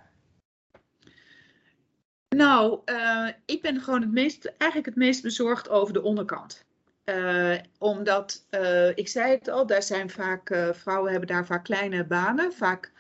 Nou, 2.29 2.81
uh, 2.85 3.29
ik 3.47 3.63
ben 3.63 3.81
gewoon 3.81 4.01
het 4.01 4.13
meest, 4.13 4.45
eigenlijk 4.45 4.87
het 4.87 5.05
meest 5.05 5.23
bezorgd 5.23 5.69
over 5.69 5.93
de 5.93 6.03
onderkant. 6.03 6.65
Uh, 7.05 7.57
omdat, 7.79 8.47
uh, 8.51 8.89
ik 8.89 9.09
zei 9.09 9.31
het 9.31 9.49
al, 9.49 9.67
daar 9.67 9.83
zijn 9.83 10.11
vaak, 10.11 10.57
vrouwen 10.73 11.11
hebben 11.11 11.29
daar 11.29 11.47
vaak 11.47 11.65
kleine 11.65 12.05
banen, 12.05 12.53
vaak 12.53 12.93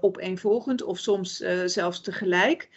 opeenvolgend 0.00 0.82
of 0.82 0.98
soms 0.98 1.36
zelfs 1.64 2.00
tegelijk. 2.00 2.68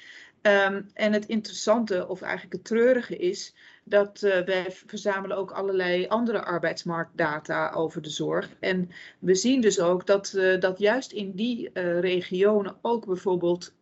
Um, 0.42 0.90
en 0.94 1.14
het 1.14 1.26
interessante, 1.26 2.08
of 2.08 2.22
eigenlijk 2.22 2.54
het 2.54 2.64
treurige 2.64 3.18
is, 3.18 3.54
dat 3.84 4.22
uh, 4.22 4.40
wij 4.40 4.66
verzamelen 4.86 5.38
ook 5.38 5.52
allerlei 5.52 6.08
andere 6.08 6.44
arbeidsmarktdata 6.44 7.72
over 7.72 8.02
de 8.02 8.10
zorg. 8.10 8.50
En 8.60 8.90
we 9.20 9.36
zien 9.36 9.62
dus 9.62 9.80
ook 9.80 10.06
dat, 10.06 10.34
uh, 10.36 10.60
dat 10.60 10.80
juist 10.80 11.12
in 11.12 11.32
die 11.32 11.70
uh, 11.74 12.00
regionen 12.00 12.76
ook 12.82 13.06
bijvoorbeeld 13.06 13.74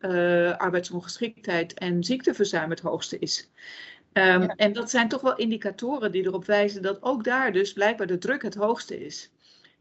arbeidsongeschiktheid 0.58 1.74
en 1.74 2.04
ziekteverzuim 2.04 2.70
het 2.70 2.80
hoogste 2.80 3.20
is. 3.20 3.50
Um, 4.14 4.24
ja. 4.24 4.54
En 4.56 4.74
dat 4.74 4.90
zijn 4.90 5.10
toch 5.10 5.22
wel 5.22 5.36
indicatoren 5.36 6.12
die 6.12 6.26
erop 6.26 6.46
wijzen 6.46 6.82
dat 6.82 7.02
ook 7.02 7.24
daar 7.24 7.52
dus 7.52 7.74
blijkbaar 7.74 8.08
de 8.08 8.18
druk 8.18 8.42
het 8.42 8.56
hoogste 8.56 9.00
is. 9.00 9.32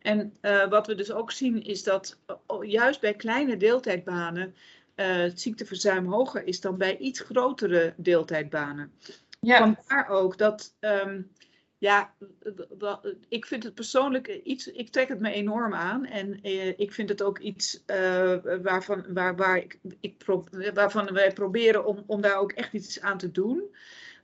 En 0.01 0.37
wat 0.69 0.87
we 0.87 0.95
dus 0.95 1.13
ook 1.13 1.31
zien 1.31 1.63
is 1.63 1.83
dat 1.83 2.19
juist 2.61 3.01
bij 3.01 3.15
kleine 3.15 3.57
deeltijdbanen 3.57 4.55
het 4.95 5.41
ziekteverzuim 5.41 6.07
hoger 6.07 6.47
is 6.47 6.61
dan 6.61 6.77
bij 6.77 6.97
iets 6.97 7.21
grotere 7.21 7.95
deeltijdbanen. 7.97 8.93
Ja. 9.41 9.59
Vandaar 9.59 10.09
ook 10.09 10.39
dat, 10.39 10.75
um, 10.81 11.31
ja, 11.79 12.15
ik 13.29 13.47
vind 13.47 13.63
het 13.63 13.75
persoonlijk 13.75 14.29
iets, 14.29 14.67
ik 14.67 14.89
trek 14.89 15.09
het 15.09 15.21
me 15.21 15.33
enorm 15.33 15.75
aan. 15.75 16.05
En 16.05 16.43
eh, 16.43 16.79
ik 16.79 16.93
vind 16.93 17.09
het 17.09 17.23
ook 17.23 17.39
iets 17.39 17.83
waarvan, 18.63 19.05
waar, 19.09 19.37
waar 19.37 19.57
ik, 19.57 19.79
ik 20.01 20.19
pro, 20.19 20.45
waarvan 20.75 21.13
wij 21.13 21.33
proberen 21.33 21.85
om, 21.85 22.05
om 22.07 22.21
daar 22.21 22.37
ook 22.37 22.53
echt 22.53 22.73
iets 22.73 23.01
aan 23.01 23.19
te 23.19 23.31
doen 23.31 23.75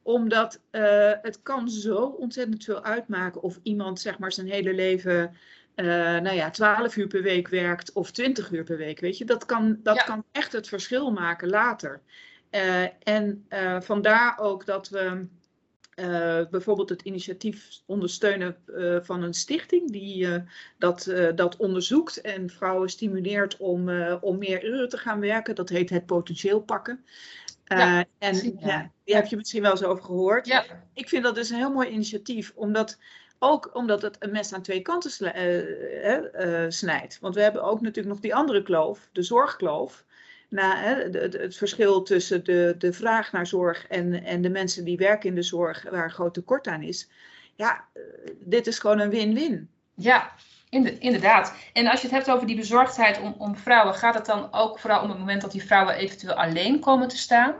omdat 0.06 0.60
uh, 0.70 1.12
het 1.22 1.42
kan 1.42 1.68
zo 1.68 1.96
ontzettend 1.96 2.64
veel 2.64 2.82
uitmaken 2.82 3.42
of 3.42 3.58
iemand 3.62 4.00
zeg 4.00 4.18
maar 4.18 4.32
zijn 4.32 4.50
hele 4.50 4.74
leven 4.74 5.36
uh, 5.76 5.86
nou 6.20 6.32
ja, 6.32 6.50
12 6.50 6.96
uur 6.96 7.06
per 7.06 7.22
week 7.22 7.48
werkt 7.48 7.92
of 7.92 8.10
20 8.10 8.50
uur 8.50 8.64
per 8.64 8.76
week. 8.76 9.00
Weet 9.00 9.18
je, 9.18 9.24
dat 9.24 9.46
kan, 9.46 9.78
dat 9.82 9.96
ja. 9.96 10.02
kan 10.02 10.24
echt 10.32 10.52
het 10.52 10.68
verschil 10.68 11.10
maken 11.10 11.48
later. 11.48 12.00
Uh, 12.50 12.82
en 13.02 13.46
uh, 13.48 13.80
vandaar 13.80 14.38
ook 14.38 14.66
dat 14.66 14.88
we 14.88 15.26
bijvoorbeeld 16.50 16.88
het 16.88 17.02
initiatief 17.02 17.82
ondersteunen 17.86 18.56
van 19.02 19.22
een 19.22 19.34
stichting 19.34 19.90
die 19.90 20.42
dat, 20.78 21.12
dat 21.34 21.56
onderzoekt 21.56 22.20
en 22.20 22.50
vrouwen 22.50 22.88
stimuleert 22.88 23.56
om, 23.56 23.90
om 24.20 24.38
meer 24.38 24.64
uren 24.64 24.88
te 24.88 24.98
gaan 24.98 25.20
werken. 25.20 25.54
Dat 25.54 25.68
heet 25.68 25.90
het 25.90 26.06
potentieel 26.06 26.60
pakken. 26.60 27.04
Ja, 27.64 28.04
en 28.18 28.58
ja, 28.58 28.90
die 29.04 29.14
heb 29.14 29.26
je 29.26 29.36
misschien 29.36 29.62
wel 29.62 29.70
eens 29.70 29.82
over 29.82 30.04
gehoord. 30.04 30.46
Ja. 30.46 30.64
Ik 30.94 31.08
vind 31.08 31.22
dat 31.22 31.34
dus 31.34 31.50
een 31.50 31.56
heel 31.56 31.72
mooi 31.72 31.88
initiatief, 31.88 32.52
omdat 32.54 32.98
ook 33.38 33.70
omdat 33.72 34.02
het 34.02 34.16
een 34.18 34.30
mes 34.30 34.52
aan 34.52 34.62
twee 34.62 34.80
kanten 34.80 35.10
snijdt. 36.72 37.18
Want 37.20 37.34
we 37.34 37.42
hebben 37.42 37.62
ook 37.62 37.80
natuurlijk 37.80 38.14
nog 38.14 38.20
die 38.20 38.34
andere 38.34 38.62
kloof, 38.62 39.08
de 39.12 39.22
zorgkloof 39.22 40.04
na, 40.48 40.76
hè, 40.76 40.94
het, 40.94 41.32
het, 41.32 41.56
verschil 41.56 42.02
tussen 42.02 42.44
de, 42.44 42.74
de 42.78 42.92
vraag 42.92 43.32
naar 43.32 43.46
zorg 43.46 43.86
en, 43.86 44.24
en 44.24 44.42
de 44.42 44.50
mensen 44.50 44.84
die 44.84 44.96
werken 44.96 45.28
in 45.28 45.34
de 45.34 45.42
zorg, 45.42 45.90
waar 45.90 46.04
een 46.04 46.10
groot 46.10 46.34
tekort 46.34 46.66
aan 46.66 46.82
is. 46.82 47.08
Ja, 47.54 47.84
eh, 47.92 48.02
dit 48.40 48.66
is 48.66 48.78
gewoon 48.78 48.98
een 48.98 49.10
win-win. 49.10 49.70
Ja, 49.94 50.32
inderdaad. 50.98 51.54
En 51.72 51.86
als 51.86 52.00
je 52.00 52.06
het 52.06 52.16
hebt 52.16 52.30
over 52.30 52.46
die 52.46 52.56
bezorgdheid 52.56 53.20
om, 53.20 53.34
om 53.38 53.56
vrouwen, 53.56 53.94
gaat 53.94 54.14
het 54.14 54.26
dan 54.26 54.52
ook 54.52 54.78
vooral 54.78 55.02
om 55.02 55.08
het 55.08 55.18
moment 55.18 55.40
dat 55.40 55.52
die 55.52 55.64
vrouwen 55.64 55.94
eventueel 55.94 56.34
alleen 56.34 56.80
komen 56.80 57.08
te 57.08 57.16
staan? 57.16 57.54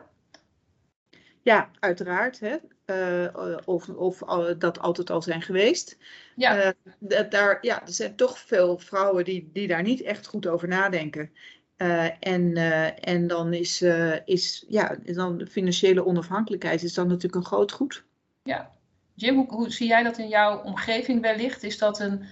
Ja, 1.43 1.71
uiteraard. 1.81 2.41
Hè. 2.41 2.57
Uh, 2.91 3.57
of, 3.65 3.89
of 3.89 4.19
dat 4.59 4.79
altijd 4.81 5.11
al 5.11 5.23
zijn 5.23 5.43
geweest. 5.43 5.97
Ja. 6.37 6.75
Uh, 7.09 7.21
daar, 7.31 7.59
ja, 7.61 7.83
er 7.83 7.93
zijn 7.93 8.17
toch 8.17 8.39
veel 8.39 8.79
vrouwen 8.79 9.25
die, 9.25 9.51
die 9.53 9.67
daar 9.67 9.83
niet 9.83 10.03
echt 10.03 10.27
goed 10.27 10.47
over 10.47 10.69
nadenken. 10.69 11.31
Uh, 11.77 12.05
en, 12.21 12.57
en 13.01 13.27
dan 13.27 13.53
is, 13.53 13.83
is 14.25 14.65
ja, 14.69 14.97
dan 15.05 15.39
de 15.39 15.47
financiële 15.47 16.07
onafhankelijkheid 16.07 16.83
is 16.83 16.95
dan 16.95 17.07
natuurlijk 17.07 17.35
een 17.35 17.45
groot 17.45 17.73
goed. 17.73 18.05
Ja. 18.43 18.71
Jim, 19.15 19.37
hoe, 19.37 19.49
hoe 19.49 19.71
zie 19.71 19.89
jij 19.89 20.03
dat 20.03 20.19
in 20.19 20.29
jouw 20.29 20.63
omgeving 20.63 21.21
wellicht? 21.21 21.63
Is 21.63 21.79
dat 21.79 22.01
een, 22.01 22.25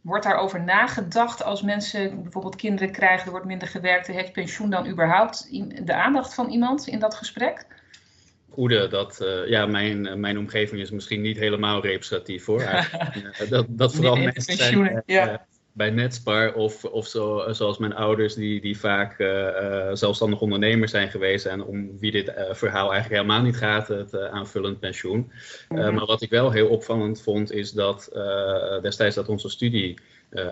wordt 0.00 0.24
daarover 0.24 0.62
nagedacht 0.62 1.42
als 1.42 1.62
mensen 1.62 2.22
bijvoorbeeld 2.22 2.56
kinderen 2.56 2.92
krijgen, 2.92 3.24
er 3.24 3.30
wordt 3.30 3.46
minder 3.46 3.68
gewerkt, 3.68 4.06
heeft 4.06 4.32
pensioen 4.32 4.70
dan 4.70 4.86
überhaupt 4.86 5.48
de 5.86 5.94
aandacht 5.94 6.34
van 6.34 6.50
iemand 6.50 6.86
in 6.86 6.98
dat 6.98 7.14
gesprek? 7.14 7.66
Goede, 8.52 8.88
dat 8.88 9.24
ja, 9.46 9.66
mijn, 9.66 10.20
mijn 10.20 10.38
omgeving 10.38 10.80
is 10.80 10.90
misschien 10.90 11.20
niet 11.20 11.38
helemaal 11.38 11.82
representatief 11.82 12.44
hoor. 12.44 12.64
dat, 13.48 13.66
dat 13.68 13.94
vooral 13.94 14.16
mensen 14.16 14.56
zijn, 14.56 15.02
ja 15.06 15.46
bij 15.72 15.90
Netspar 15.90 16.54
of, 16.54 16.84
of 16.84 17.06
zo, 17.06 17.52
zoals 17.52 17.78
mijn 17.78 17.94
ouders 17.94 18.34
die, 18.34 18.60
die 18.60 18.78
vaak 18.78 19.16
zelfstandig 19.92 20.40
ondernemer 20.40 20.88
zijn 20.88 21.10
geweest 21.10 21.46
en 21.46 21.64
om 21.64 21.98
wie 21.98 22.10
dit 22.10 22.32
verhaal 22.50 22.92
eigenlijk 22.92 23.22
helemaal 23.22 23.42
niet 23.42 23.56
gaat, 23.56 23.88
het 23.88 24.18
aanvullend 24.18 24.80
pensioen. 24.80 25.32
Mm-hmm. 25.68 25.94
maar 25.94 26.06
wat 26.06 26.22
ik 26.22 26.30
wel 26.30 26.50
heel 26.50 26.68
opvallend 26.68 27.22
vond 27.22 27.52
is 27.52 27.72
dat 27.72 28.10
destijds 28.82 29.16
dat 29.16 29.28
onze 29.28 29.48
studie 29.48 29.98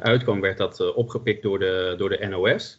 uitkwam 0.00 0.40
werd 0.40 0.58
dat 0.58 0.94
opgepikt 0.94 1.42
door 1.42 1.58
de, 1.58 1.94
door 1.98 2.08
de 2.08 2.26
NOS. 2.26 2.78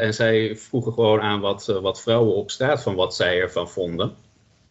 en 0.00 0.14
zij 0.14 0.56
vroegen 0.56 0.92
gewoon 0.92 1.20
aan 1.20 1.40
wat, 1.40 1.66
wat 1.66 2.02
vrouwen 2.02 2.34
op 2.34 2.50
straat 2.50 2.82
van 2.82 2.94
wat 2.94 3.14
zij 3.14 3.40
ervan 3.40 3.68
vonden. 3.68 4.16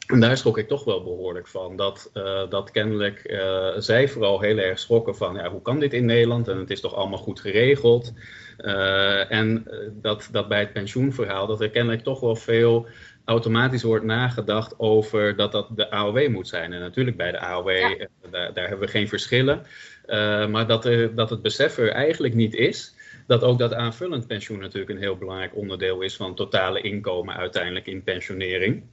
En 0.08 0.20
daar 0.20 0.38
schrok 0.38 0.58
ik 0.58 0.68
toch 0.68 0.84
wel 0.84 1.04
behoorlijk 1.04 1.48
van. 1.48 1.76
Dat, 1.76 2.12
uh, 2.14 2.50
dat 2.50 2.72
kennelijk 2.72 3.22
uh, 3.26 3.70
zij 3.78 4.08
vooral 4.08 4.40
heel 4.40 4.58
erg 4.58 4.80
schrokken 4.80 5.16
van 5.16 5.36
ja, 5.36 5.50
hoe 5.50 5.62
kan 5.62 5.80
dit 5.80 5.94
in 5.94 6.06
Nederland? 6.06 6.48
En 6.48 6.58
het 6.58 6.70
is 6.70 6.82
toch 6.82 6.96
allemaal 6.96 7.20
goed 7.20 7.40
geregeld. 7.40 8.14
Uh, 8.58 9.32
en 9.32 9.68
dat, 10.02 10.30
dat 10.32 10.48
bij 10.48 10.60
het 10.60 10.74
pensioenverhaal, 10.74 11.48
dat 11.48 11.62
er 11.62 11.70
kennelijk 11.70 12.04
toch 12.04 12.20
wel 12.20 12.36
veel 12.36 12.88
automatisch 13.26 13.84
wordt 13.84 14.06
nagedacht 14.06 14.80
over 14.80 15.36
dat 15.36 15.52
dat 15.52 15.68
de 15.76 15.90
AOW 15.90 16.28
moet 16.28 16.48
zijn. 16.48 16.74
En 16.74 16.80
natuurlijk 16.80 17.18
bij 17.18 17.32
de 17.32 17.40
AOW, 17.40 17.70
ja. 17.70 18.08
daar, 18.32 18.54
daar, 18.54 18.68
hebben 18.68 18.86
we 18.86 18.92
geen 18.92 19.08
verschillen. 19.08 19.66
maar 20.52 20.68
dat, 20.68 20.86
er, 20.86 21.16
dat 21.16 21.30
het 21.30 21.42
besef 21.42 21.78
er 21.78 21.90
eigenlijk 21.90 22.34
niet 22.34 22.54
is 22.54 22.96
dat 23.28 23.44
ook 23.44 23.60
dat 23.60 23.74
aanvullend 23.74 24.28
pensioen 24.28 24.60
natuurlijk 24.60 24.90
een 24.92 24.98
heel 24.98 25.18
belangrijk 25.18 25.56
onderdeel 25.56 26.02
is 26.02 26.16
van 26.16 26.36
totale 26.36 26.82
inkomen 26.82 27.36
uiteindelijk 27.36 27.88
in 27.88 28.04
pensionering. 28.04 28.84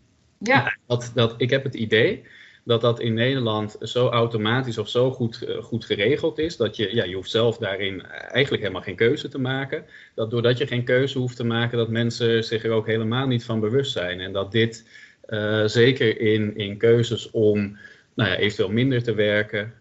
Ja. 0.43 0.77
Dat, 0.87 1.13
dat, 1.15 1.35
ik 1.37 1.51
heb 1.51 1.65
het 1.65 1.75
idee 1.75 2.25
dat 2.65 2.81
dat 2.81 3.01
in 3.01 3.15
Nederland 3.15 3.77
zo 3.81 4.09
automatisch 4.09 4.79
of 4.79 4.89
zo 4.89 5.11
goed, 5.11 5.43
uh, 5.49 5.63
goed 5.63 5.85
geregeld 5.85 6.39
is. 6.39 6.57
Dat 6.57 6.77
je, 6.77 6.95
ja, 6.95 7.05
je 7.05 7.15
hoeft 7.15 7.31
zelf 7.31 7.59
daarin 7.59 8.07
eigenlijk 8.07 8.63
helemaal 8.63 8.83
geen 8.83 8.97
keuze 8.97 9.29
te 9.29 9.39
maken. 9.39 9.85
Dat 10.15 10.31
doordat 10.31 10.59
je 10.59 10.67
geen 10.67 10.85
keuze 10.85 11.19
hoeft 11.19 11.37
te 11.37 11.45
maken, 11.45 11.79
dat 11.79 11.89
mensen 11.89 12.45
zich 12.45 12.65
er 12.65 12.71
ook 12.71 12.87
helemaal 12.87 13.27
niet 13.27 13.45
van 13.45 13.61
bewust 13.61 13.93
zijn. 13.93 14.21
En 14.21 14.33
dat 14.33 14.53
dit 14.53 14.89
uh, 15.29 15.67
zeker 15.67 16.21
in, 16.21 16.57
in 16.57 16.79
keuzes 16.79 17.31
om 17.31 17.79
nou 18.15 18.31
ja, 18.31 18.37
eventueel 18.37 18.71
minder 18.71 19.03
te 19.03 19.15
werken, 19.15 19.75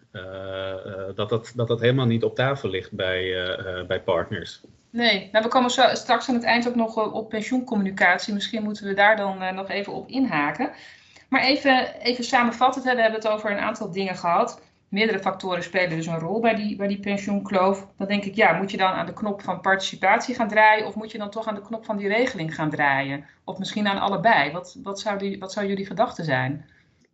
dat, 1.14 1.28
dat, 1.28 1.52
dat 1.54 1.68
dat 1.68 1.80
helemaal 1.80 2.06
niet 2.06 2.24
op 2.24 2.34
tafel 2.34 2.68
ligt 2.68 2.92
bij, 2.92 3.34
bij 3.86 4.00
partners. 4.00 4.60
Nee, 4.92 5.28
nou, 5.32 5.44
we 5.44 5.50
komen 5.50 5.70
zo, 5.70 5.94
straks 5.94 6.28
aan 6.28 6.34
het 6.34 6.44
eind 6.44 6.68
ook 6.68 6.74
nog 6.74 6.98
eh, 6.98 7.14
op 7.14 7.28
pensioencommunicatie. 7.28 8.34
Misschien 8.34 8.62
moeten 8.62 8.86
we 8.86 8.94
daar 8.94 9.16
dan 9.16 9.42
uh, 9.42 9.52
nog 9.52 9.68
even 9.68 9.92
op 9.92 10.08
inhaken. 10.08 10.70
Maar 11.28 11.40
even, 11.42 12.00
even 12.00 12.24
samenvattend, 12.24 12.84
hè, 12.84 12.94
we 12.94 13.00
hebben 13.00 13.20
het 13.20 13.28
over 13.28 13.50
een 13.50 13.58
aantal 13.58 13.90
dingen 13.90 14.16
gehad. 14.16 14.60
Meerdere 14.88 15.18
factoren 15.18 15.62
spelen 15.62 15.96
dus 15.96 16.06
een 16.06 16.18
rol 16.18 16.40
bij 16.40 16.54
die, 16.54 16.76
bij 16.76 16.88
die 16.88 17.00
pensioenkloof. 17.00 17.86
Dan 17.96 18.08
denk 18.08 18.24
ik, 18.24 18.34
ja, 18.34 18.52
moet 18.52 18.70
je 18.70 18.76
dan 18.76 18.92
aan 18.92 19.06
de 19.06 19.12
knop 19.12 19.42
van 19.42 19.60
participatie 19.60 20.34
gaan 20.34 20.48
draaien... 20.48 20.86
of 20.86 20.94
moet 20.94 21.10
je 21.10 21.18
dan 21.18 21.30
toch 21.30 21.46
aan 21.46 21.54
de 21.54 21.62
knop 21.62 21.84
van 21.84 21.96
die 21.96 22.08
regeling 22.08 22.54
gaan 22.54 22.70
draaien? 22.70 23.24
Of 23.44 23.58
misschien 23.58 23.88
aan 23.88 23.98
allebei? 23.98 24.52
Wat, 24.52 24.78
wat, 24.82 25.00
zou, 25.00 25.18
die, 25.18 25.38
wat 25.38 25.52
zou 25.52 25.66
jullie 25.66 25.86
gedachte 25.86 26.24
zijn? 26.24 26.66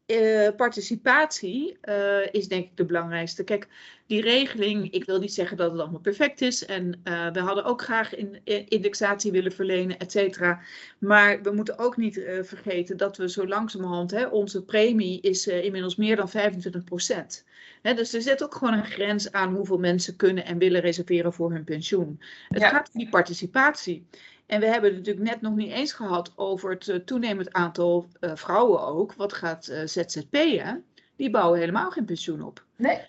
Uh, 0.09 0.49
participatie 0.57 1.79
uh, 1.85 2.27
is 2.31 2.49
denk 2.49 2.65
ik 2.65 2.77
de 2.77 2.85
belangrijkste. 2.85 3.45
Kijk, 3.45 3.69
die 4.07 4.21
regeling, 4.21 4.91
ik 4.91 5.05
wil 5.05 5.19
niet 5.19 5.35
zeggen 5.35 5.57
dat 5.57 5.71
het 5.71 5.81
allemaal 5.81 6.01
perfect 6.01 6.41
is. 6.41 6.65
En 6.65 7.01
uh, 7.05 7.31
we 7.33 7.41
hadden 7.41 7.65
ook 7.65 7.83
graag 7.83 8.15
in, 8.15 8.41
indexatie 8.69 9.33
willen 9.33 9.53
verlenen, 9.53 9.99
et 9.99 10.13
cetera. 10.13 10.61
Maar 10.99 11.43
we 11.43 11.51
moeten 11.51 11.79
ook 11.79 11.97
niet 11.97 12.23
vergeten 12.43 12.97
dat 12.97 13.17
we 13.17 13.31
zo 13.31 13.47
langzamerhand, 13.47 14.11
hè, 14.11 14.27
onze 14.27 14.65
premie 14.65 15.21
is 15.21 15.47
inmiddels 15.47 15.97
meer 15.97 16.17
dan 16.17 16.29
25 16.29 16.85
procent. 16.85 17.45
dus 17.83 18.15
er 18.15 18.23
zit 18.23 18.43
ook 18.43 18.55
gewoon 18.55 18.75
een 18.75 18.87
grens 18.87 19.33
aan 19.33 19.55
hoeveel 19.55 19.79
mensen 19.79 20.17
kunnen 20.17 20.45
en 20.45 20.59
willen 20.59 20.81
reserveren 20.81 21.33
voor 21.33 21.53
hun 21.53 21.65
pensioen. 21.65 22.21
Het 22.49 22.63
ja. 22.63 22.69
gaat 22.69 22.91
om 22.93 23.01
die 23.01 23.09
participatie. 23.09 24.07
En 24.49 24.61
we 24.61 24.67
hebben 24.67 24.91
het 24.91 24.99
natuurlijk 24.99 25.31
net 25.31 25.41
nog 25.41 25.55
niet 25.55 25.73
eens 25.73 25.93
gehad 25.93 26.33
over 26.37 26.71
het 26.71 26.87
uh, 26.87 26.97
toenemend 26.97 27.53
aantal 27.53 28.09
uh, 28.21 28.31
vrouwen 28.35 28.83
ook. 28.87 29.15
Wat 29.15 29.33
gaat 29.33 29.69
uh, 29.69 29.81
ZZP'en? 29.85 30.85
Die 31.17 31.31
bouwen 31.31 31.59
helemaal 31.59 31.91
geen 31.91 32.05
pensioen 32.05 32.43
op. 32.43 32.65
Nee. 32.77 33.01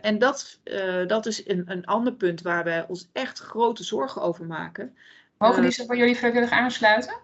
en 0.00 0.18
dat, 0.18 0.58
dat 1.06 1.26
is 1.26 1.48
een, 1.48 1.64
een 1.66 1.84
ander 1.84 2.12
punt 2.12 2.42
waar 2.42 2.64
wij 2.64 2.86
ons 2.86 3.08
echt 3.12 3.38
grote 3.38 3.84
zorgen 3.84 4.22
over 4.22 4.44
maken. 4.44 4.96
Mogen 5.38 5.62
die 5.62 5.70
zich 5.70 5.86
voor 5.86 5.96
jullie 5.96 6.16
vrijwillig 6.16 6.50
aansluiten? 6.50 7.14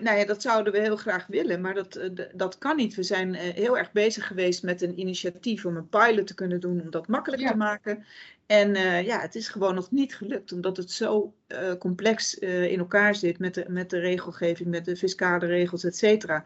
Nou 0.00 0.16
ja, 0.16 0.24
dat 0.24 0.42
zouden 0.42 0.72
we 0.72 0.80
heel 0.80 0.96
graag 0.96 1.26
willen, 1.26 1.60
maar 1.60 1.74
dat, 1.74 2.00
dat 2.34 2.58
kan 2.58 2.76
niet. 2.76 2.94
We 2.94 3.02
zijn 3.02 3.34
heel 3.34 3.78
erg 3.78 3.92
bezig 3.92 4.26
geweest 4.26 4.62
met 4.62 4.82
een 4.82 5.00
initiatief 5.00 5.64
om 5.64 5.76
een 5.76 5.88
pilot 5.88 6.26
te 6.26 6.34
kunnen 6.34 6.60
doen 6.60 6.80
om 6.80 6.90
dat 6.90 7.08
makkelijker 7.08 7.50
te 7.50 7.56
maken. 7.56 8.04
En 8.46 8.74
ja, 9.04 9.20
het 9.20 9.34
is 9.34 9.48
gewoon 9.48 9.74
nog 9.74 9.90
niet 9.90 10.16
gelukt, 10.16 10.52
omdat 10.52 10.76
het 10.76 10.90
zo 10.90 11.34
complex 11.78 12.34
in 12.38 12.78
elkaar 12.78 13.14
zit 13.14 13.38
met 13.38 13.54
de, 13.54 13.64
met 13.68 13.90
de 13.90 13.98
regelgeving, 13.98 14.68
met 14.68 14.84
de 14.84 14.96
fiscale 14.96 15.46
regels, 15.46 15.84
et 15.84 15.96
cetera. 15.96 16.44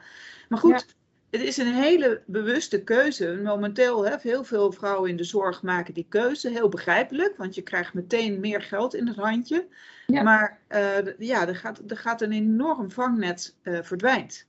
Maar 0.48 0.58
goed, 0.58 0.70
ja. 0.88 0.94
Het 1.30 1.40
is 1.40 1.56
een 1.56 1.74
hele 1.74 2.22
bewuste 2.26 2.82
keuze. 2.82 3.40
Momenteel, 3.44 4.06
hè, 4.06 4.16
heel 4.20 4.44
veel 4.44 4.72
vrouwen 4.72 5.10
in 5.10 5.16
de 5.16 5.24
zorg 5.24 5.62
maken 5.62 5.94
die 5.94 6.06
keuze, 6.08 6.50
heel 6.50 6.68
begrijpelijk, 6.68 7.36
want 7.36 7.54
je 7.54 7.62
krijgt 7.62 7.94
meteen 7.94 8.40
meer 8.40 8.62
geld 8.62 8.94
in 8.94 9.06
het 9.06 9.16
handje. 9.16 9.66
Ja. 10.06 10.22
Maar 10.22 10.58
ja, 11.18 11.48
er 11.48 11.56
gaat, 11.56 11.80
er 11.88 11.98
gaat 11.98 12.22
een 12.22 12.32
enorm 12.32 12.90
vangnet 12.90 13.56
verdwijnt. 13.62 14.48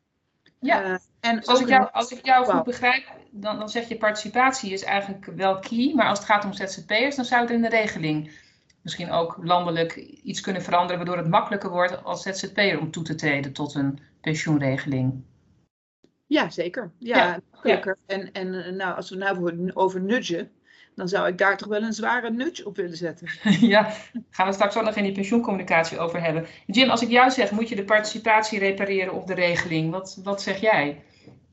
Ja, 0.60 1.00
en 1.20 1.36
dus 1.36 1.48
als, 1.48 1.62
ik 1.62 1.68
jou, 1.68 1.90
als 1.92 2.12
ik 2.12 2.26
jou 2.26 2.46
goed 2.46 2.64
begrijp, 2.64 3.04
dan, 3.32 3.60
dan 3.60 3.70
zeg 3.70 3.88
je 3.88 3.98
participatie 3.98 4.74
is 4.74 4.84
eigenlijk 4.84 5.26
wel 5.36 5.60
key. 5.60 5.94
Maar 5.96 6.08
als 6.08 6.20
het 6.20 6.28
gaat 6.28 6.46
om 6.46 6.54
ZZP'ers, 6.54 7.16
dan 7.16 7.26
zou 7.26 7.42
het 7.42 7.52
in 7.52 7.62
de 7.62 7.70
regeling 7.70 8.32
misschien 8.82 9.12
ook 9.12 9.38
landelijk 9.44 9.96
iets 10.24 10.42
kunnen 10.42 10.62
veranderen. 10.62 10.98
Waardoor 10.98 11.18
het 11.18 11.32
makkelijker 11.32 11.70
wordt 11.70 12.04
als 12.04 12.22
ZZP'er 12.22 12.80
om 12.80 12.92
toe 12.92 13.04
te 13.04 13.16
treden 13.16 13.54
tot 13.54 13.76
een 13.76 14.00
pensioenregeling. 14.22 15.24
Ja, 16.32 16.50
zeker. 16.50 16.92
Ja. 16.98 17.40
Ja. 17.64 17.96
En, 18.06 18.32
en 18.32 18.76
nou, 18.76 18.96
als 18.96 19.10
we 19.10 19.16
nou 19.16 19.72
over 19.74 20.02
nudgen, 20.02 20.52
dan 20.96 21.08
zou 21.08 21.28
ik 21.28 21.38
daar 21.38 21.58
toch 21.58 21.68
wel 21.68 21.82
een 21.82 21.94
zware 21.94 22.32
nudge 22.32 22.66
op 22.66 22.76
willen 22.76 22.98
zetten. 22.98 23.28
ja, 23.74 23.94
gaan 24.30 24.48
we 24.48 24.54
straks 24.54 24.78
ook 24.78 24.84
nog 24.84 24.96
in 24.96 25.04
die 25.04 25.12
pensioencommunicatie 25.12 26.00
over 26.00 26.22
hebben. 26.22 26.46
Jim, 26.66 26.90
als 26.90 27.02
ik 27.02 27.10
jou 27.10 27.32
zeg, 27.32 27.52
moet 27.52 27.70
je 27.70 27.76
de 27.76 27.84
participatie 27.84 28.60
repareren 28.60 29.14
of 29.14 29.24
de 29.24 29.34
regeling? 29.34 29.92
Wat, 29.92 30.20
wat 30.24 30.42
zeg 30.42 30.62
jij? 30.62 31.04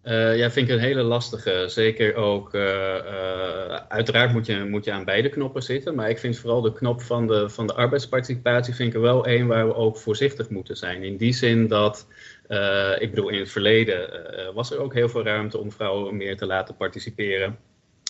Uh, 0.08 0.36
ja, 0.36 0.50
vind 0.50 0.68
ik 0.68 0.74
een 0.74 0.80
hele 0.80 1.02
lastige. 1.02 1.64
Zeker 1.66 2.14
ook, 2.14 2.54
uh, 2.54 2.62
uh, 2.62 3.74
uiteraard 3.88 4.32
moet 4.32 4.46
je, 4.46 4.64
moet 4.64 4.84
je 4.84 4.92
aan 4.92 5.04
beide 5.04 5.28
knoppen 5.28 5.62
zitten. 5.62 5.94
Maar 5.94 6.10
ik 6.10 6.18
vind 6.18 6.38
vooral 6.38 6.60
de 6.60 6.72
knop 6.72 7.02
van 7.02 7.26
de, 7.26 7.48
van 7.48 7.66
de 7.66 7.74
arbeidsparticipatie 7.74 8.74
vind 8.74 8.94
ik 8.94 9.00
wel 9.00 9.26
één 9.26 9.46
waar 9.46 9.66
we 9.66 9.74
ook 9.74 9.96
voorzichtig 9.96 10.50
moeten 10.50 10.76
zijn. 10.76 11.02
In 11.02 11.16
die 11.16 11.32
zin 11.32 11.66
dat, 11.66 12.06
ik 12.98 13.10
bedoel, 13.10 13.28
in 13.28 13.38
het 13.38 13.50
verleden 13.50 14.10
was 14.54 14.72
er 14.72 14.78
ook 14.78 14.94
heel 14.94 15.08
veel 15.08 15.24
ruimte 15.24 15.58
om 15.58 15.72
vrouwen 15.72 16.16
meer 16.16 16.36
te 16.36 16.46
laten 16.46 16.76
participeren. 16.76 17.58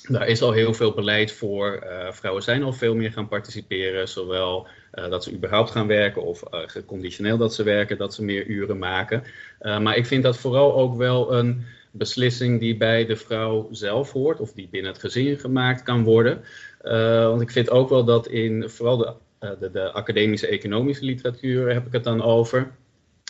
Daar 0.09 0.29
is 0.29 0.43
al 0.43 0.53
heel 0.53 0.75
veel 0.75 0.95
beleid 0.95 1.33
voor. 1.33 1.87
vrouwen 2.11 2.43
zijn 2.43 2.63
al 2.63 2.73
veel 2.73 2.95
meer 2.95 3.13
gaan 3.13 3.29
participeren. 3.29 4.09
Zowel 4.09 4.67
dat 4.91 5.25
ze 5.25 5.33
überhaupt 5.33 5.71
gaan 5.71 5.87
werken 5.87 6.23
of 6.23 6.43
geconditioneel 6.51 7.37
dat 7.37 7.55
ze 7.55 7.63
werken, 7.63 7.99
dat 7.99 8.15
ze 8.15 8.25
meer 8.25 8.47
uren 8.47 8.79
maken. 8.79 9.23
maar 9.61 9.97
ik 9.97 10.07
vind 10.07 10.23
dat 10.23 10.37
vooral 10.37 10.75
ook 10.75 10.97
wel 10.97 11.35
een 11.35 11.65
beslissing 11.91 12.61
die 12.61 12.77
bij 12.77 13.07
de 13.07 13.17
vrouw 13.17 13.69
zelf 13.71 14.13
hoort, 14.13 14.41
of 14.41 14.53
die 14.53 14.69
binnen 14.71 14.93
het 14.93 15.01
gezin 15.01 15.39
gemaakt 15.39 15.83
kan 15.83 16.05
worden. 16.05 16.41
Uh, 16.83 17.29
want 17.29 17.41
ik 17.41 17.51
vind 17.51 17.71
ook 17.71 17.89
wel 17.89 18.05
dat 18.05 18.29
in 18.29 18.69
vooral 18.69 18.97
de, 18.97 19.15
uh, 19.41 19.51
de, 19.61 19.71
de, 19.71 19.93
academische 19.93 20.47
economische 20.47 21.05
literatuur 21.05 21.73
heb 21.73 21.87
ik 21.87 21.93
het 21.93 22.05
dan 22.05 22.23
over, 22.23 22.71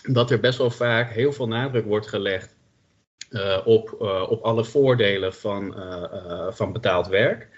dat 0.02 0.30
er 0.30 0.40
best 0.40 0.58
wel 0.58 0.70
vaak 0.70 1.10
heel 1.10 1.32
veel 1.32 1.48
nadruk 1.48 1.84
wordt 1.84 2.06
gelegd 2.06 2.56
uh, 3.30 3.58
op, 3.64 3.92
op 4.28 4.42
alle 4.42 4.64
voordelen 4.64 5.34
van, 5.34 5.74
van 6.50 6.72
betaald 6.72 7.06
werk. 7.06 7.48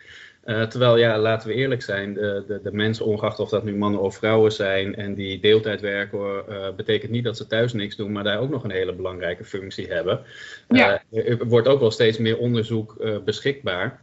Uh, 0.45 0.63
terwijl, 0.63 0.97
ja, 0.97 1.19
laten 1.19 1.49
we 1.49 1.55
eerlijk 1.55 1.83
zijn, 1.83 2.15
de, 2.15 2.45
de, 2.47 2.61
de, 2.63 2.73
mensen, 2.73 3.05
ongeacht 3.05 3.39
of 3.39 3.49
dat 3.49 3.65
nu 3.65 3.77
mannen 3.77 4.01
of 4.01 4.17
vrouwen 4.17 4.53
zijn 4.53 4.95
en 4.95 5.15
die 5.15 5.41
deeltijd 5.41 5.81
werken, 5.81 6.45
uh, 6.49 6.67
betekent 6.77 7.11
niet 7.11 7.25
dat 7.25 7.37
ze 7.37 7.47
thuis 7.47 7.73
niks 7.73 7.97
doen, 7.97 8.13
maar 8.13 8.25
daar 8.25 8.41
ook 8.41 8.51
nog 8.51 8.65
een 8.65 8.71
hele 8.71 8.95
belangrijke 8.95 9.45
functie 9.45 9.87
hebben. 9.87 10.21
Ja. 10.69 11.03
Uh, 11.11 11.29
er 11.29 11.47
wordt 11.47 11.69
ook 11.69 11.81
wel 11.81 11.91
steeds 11.91 12.19
meer 12.19 12.39
onderzoek 12.39 12.97
beschikbaar. 13.25 14.03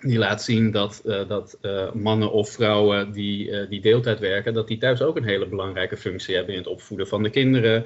Die 0.00 0.18
laat 0.18 0.42
zien 0.42 0.70
dat, 0.70 1.02
dat 1.04 1.58
mannen 1.92 2.32
of 2.32 2.50
vrouwen 2.50 3.12
die, 3.12 3.68
die 3.68 3.80
deeltijd 3.80 4.18
werken, 4.18 4.54
dat 4.54 4.68
die 4.68 4.78
thuis 4.78 5.02
ook 5.02 5.16
een 5.16 5.24
hele 5.24 5.46
belangrijke 5.46 5.96
functie 5.96 6.34
hebben 6.34 6.54
in 6.54 6.60
het 6.60 6.68
opvoeden 6.68 7.06
van 7.06 7.22
de 7.22 7.30
kinderen, 7.30 7.84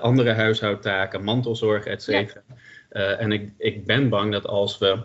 andere 0.00 0.32
huishoudtaken, 0.32 1.24
mantelzorg, 1.24 1.84
et 1.84 2.02
cetera. 2.02 2.42
Ja. 2.90 3.12
en 3.12 3.32
ik, 3.32 3.50
ik 3.58 3.86
ben 3.86 4.08
bang 4.08 4.32
dat 4.32 4.46
als 4.46 4.78
we 4.78 4.98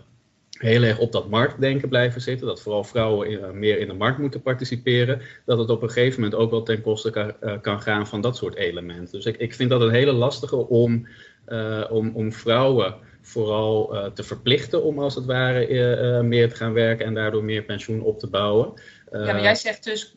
heel 0.64 0.82
erg 0.82 0.98
op 0.98 1.12
dat 1.12 1.28
marktdenken 1.28 1.88
blijven 1.88 2.20
zitten, 2.20 2.46
dat 2.46 2.62
vooral 2.62 2.84
vrouwen 2.84 3.28
in, 3.28 3.38
uh, 3.38 3.50
meer 3.50 3.78
in 3.78 3.86
de 3.86 3.94
markt 3.94 4.18
moeten 4.18 4.42
participeren, 4.42 5.20
dat 5.44 5.58
het 5.58 5.70
op 5.70 5.82
een 5.82 5.90
gegeven 5.90 6.20
moment 6.20 6.40
ook 6.40 6.50
wel 6.50 6.62
ten 6.62 6.80
koste 6.80 7.10
kan, 7.10 7.32
uh, 7.42 7.60
kan 7.60 7.80
gaan 7.80 8.06
van 8.06 8.20
dat 8.20 8.36
soort 8.36 8.54
elementen. 8.54 9.12
Dus 9.12 9.26
ik, 9.26 9.36
ik 9.36 9.54
vind 9.54 9.70
dat 9.70 9.80
een 9.80 9.90
hele 9.90 10.12
lastige 10.12 10.68
om, 10.68 11.06
uh, 11.48 11.84
om, 11.90 12.10
om 12.14 12.32
vrouwen 12.32 12.94
vooral 13.20 14.10
te 14.14 14.22
verplichten 14.22 14.82
om 14.82 14.98
als 14.98 15.14
het 15.14 15.24
ware 15.24 16.22
meer 16.22 16.48
te 16.48 16.56
gaan 16.56 16.72
werken 16.72 17.06
en 17.06 17.14
daardoor 17.14 17.44
meer 17.44 17.62
pensioen 17.62 18.02
op 18.02 18.18
te 18.18 18.26
bouwen. 18.26 18.72
ja, 19.12 19.18
maar 19.18 19.42
jij 19.42 19.54
zegt 19.54 19.84
dus, 19.84 20.16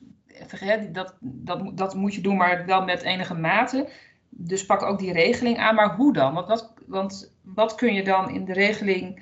dat, 0.92 1.16
dat, 1.20 1.78
dat 1.78 1.96
moet 1.96 2.16
je 2.16 2.22
doen, 2.22 2.38
maar 2.38 2.66
wel 2.66 2.84
met 2.84 3.02
enige 3.02 3.34
mate. 3.34 3.90
Dus 4.30 4.66
pak 4.66 4.82
ook 4.82 5.00
die 5.00 5.14
regeling 5.14 5.58
aan, 5.58 5.76
maar 5.76 5.96
hoe 5.96 6.14
dan? 6.14 6.34
Want 6.34 6.48
wat, 6.48 6.74
want 6.86 7.34
wat 7.42 7.76
kun 7.76 7.94
je 7.94 8.04
dan 8.04 8.30
in 8.30 8.46
de 8.46 8.54
regeling 8.54 9.22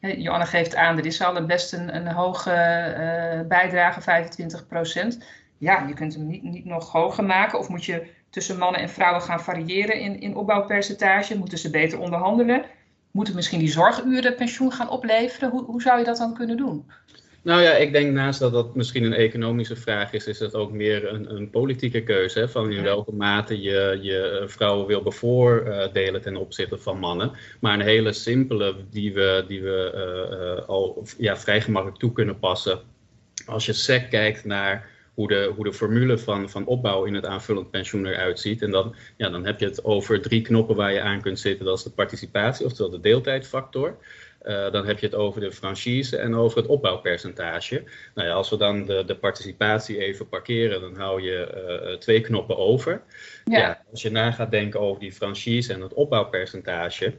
Joanne 0.00 0.46
geeft 0.46 0.74
aan, 0.74 0.98
er 0.98 1.06
is 1.06 1.22
al 1.22 1.46
best 1.46 1.72
een, 1.72 1.96
een 1.96 2.08
hoge 2.08 2.50
uh, 2.50 3.48
bijdrage, 3.48 4.00
25% 4.00 5.24
Ja, 5.58 5.86
je 5.86 5.94
kunt 5.94 6.14
hem 6.14 6.26
niet, 6.26 6.42
niet 6.42 6.64
nog 6.64 6.92
hoger 6.92 7.24
maken. 7.24 7.58
Of 7.58 7.68
moet 7.68 7.84
je 7.84 8.06
tussen 8.30 8.58
mannen 8.58 8.80
en 8.80 8.88
vrouwen 8.88 9.22
gaan 9.22 9.40
variëren 9.40 10.00
in, 10.00 10.20
in 10.20 10.36
opbouwpercentage? 10.36 11.38
Moeten 11.38 11.58
ze 11.58 11.70
beter 11.70 11.98
onderhandelen? 11.98 12.64
Moeten 13.10 13.34
misschien 13.34 13.58
die 13.58 13.70
zorguren 13.70 14.34
pensioen 14.34 14.72
gaan 14.72 14.88
opleveren? 14.88 15.50
Hoe, 15.50 15.64
hoe 15.64 15.82
zou 15.82 15.98
je 15.98 16.04
dat 16.04 16.16
dan 16.16 16.34
kunnen 16.34 16.56
doen? 16.56 16.90
Nou 17.46 17.62
ja, 17.62 17.72
ik 17.72 17.92
denk 17.92 18.12
naast 18.12 18.40
dat 18.40 18.52
dat 18.52 18.74
misschien 18.74 19.04
een 19.04 19.12
economische 19.12 19.76
vraag 19.76 20.12
is, 20.12 20.26
is 20.26 20.38
het 20.38 20.54
ook 20.54 20.72
meer 20.72 21.12
een, 21.12 21.34
een 21.34 21.50
politieke 21.50 22.02
keuze. 22.02 22.38
Hè, 22.38 22.48
van 22.48 22.72
in 22.72 22.82
welke 22.82 23.12
mate 23.12 23.60
je, 23.60 23.98
je 24.02 24.44
vrouwen 24.46 24.86
wil 24.86 25.02
bevoordelen 25.02 26.22
ten 26.22 26.36
opzichte 26.36 26.78
van 26.78 26.98
mannen. 26.98 27.32
Maar 27.60 27.74
een 27.74 27.86
hele 27.86 28.12
simpele 28.12 28.76
die 28.90 29.14
we, 29.14 29.44
die 29.48 29.62
we 29.62 29.92
uh, 29.94 30.58
uh, 30.58 30.68
al 30.68 31.06
ja, 31.18 31.36
vrij 31.36 31.60
gemakkelijk 31.60 31.98
toe 31.98 32.12
kunnen 32.12 32.38
passen. 32.38 32.80
Als 33.46 33.66
je 33.66 33.72
SEC 33.72 34.10
kijkt 34.10 34.44
naar 34.44 34.88
hoe 35.14 35.28
de, 35.28 35.52
hoe 35.56 35.64
de 35.64 35.72
formule 35.72 36.18
van, 36.18 36.50
van 36.50 36.66
opbouw 36.66 37.04
in 37.04 37.14
het 37.14 37.26
aanvullend 37.26 37.70
pensioen 37.70 38.06
eruit 38.06 38.40
ziet. 38.40 38.62
En 38.62 38.70
dan, 38.70 38.94
ja, 39.16 39.28
dan 39.28 39.46
heb 39.46 39.60
je 39.60 39.66
het 39.66 39.84
over 39.84 40.20
drie 40.20 40.42
knoppen 40.42 40.76
waar 40.76 40.92
je 40.92 41.00
aan 41.00 41.20
kunt 41.20 41.38
zitten. 41.38 41.66
Dat 41.66 41.78
is 41.78 41.84
de 41.84 41.90
participatie, 41.90 42.66
oftewel 42.66 42.90
de 42.90 43.00
deeltijdfactor. 43.00 43.96
Uh, 44.46 44.72
dan 44.72 44.86
heb 44.86 44.98
je 44.98 45.06
het 45.06 45.14
over 45.14 45.40
de 45.40 45.52
franchise 45.52 46.16
en 46.16 46.34
over 46.34 46.58
het 46.58 46.66
opbouwpercentage. 46.66 47.84
Nou 48.14 48.28
ja, 48.28 48.34
als 48.34 48.50
we 48.50 48.56
dan 48.56 48.84
de, 48.84 49.04
de 49.04 49.16
participatie 49.16 49.98
even 49.98 50.28
parkeren, 50.28 50.80
dan 50.80 50.96
hou 50.96 51.22
je 51.22 51.88
uh, 51.90 51.98
twee 51.98 52.20
knoppen 52.20 52.56
over. 52.56 53.02
Ja. 53.44 53.58
ja. 53.58 53.84
als 53.90 54.02
je 54.02 54.10
na 54.10 54.30
gaat 54.30 54.50
denken 54.50 54.80
over 54.80 55.00
die 55.00 55.12
franchise 55.12 55.72
en 55.72 55.80
het 55.80 55.94
opbouwpercentage, 55.94 57.14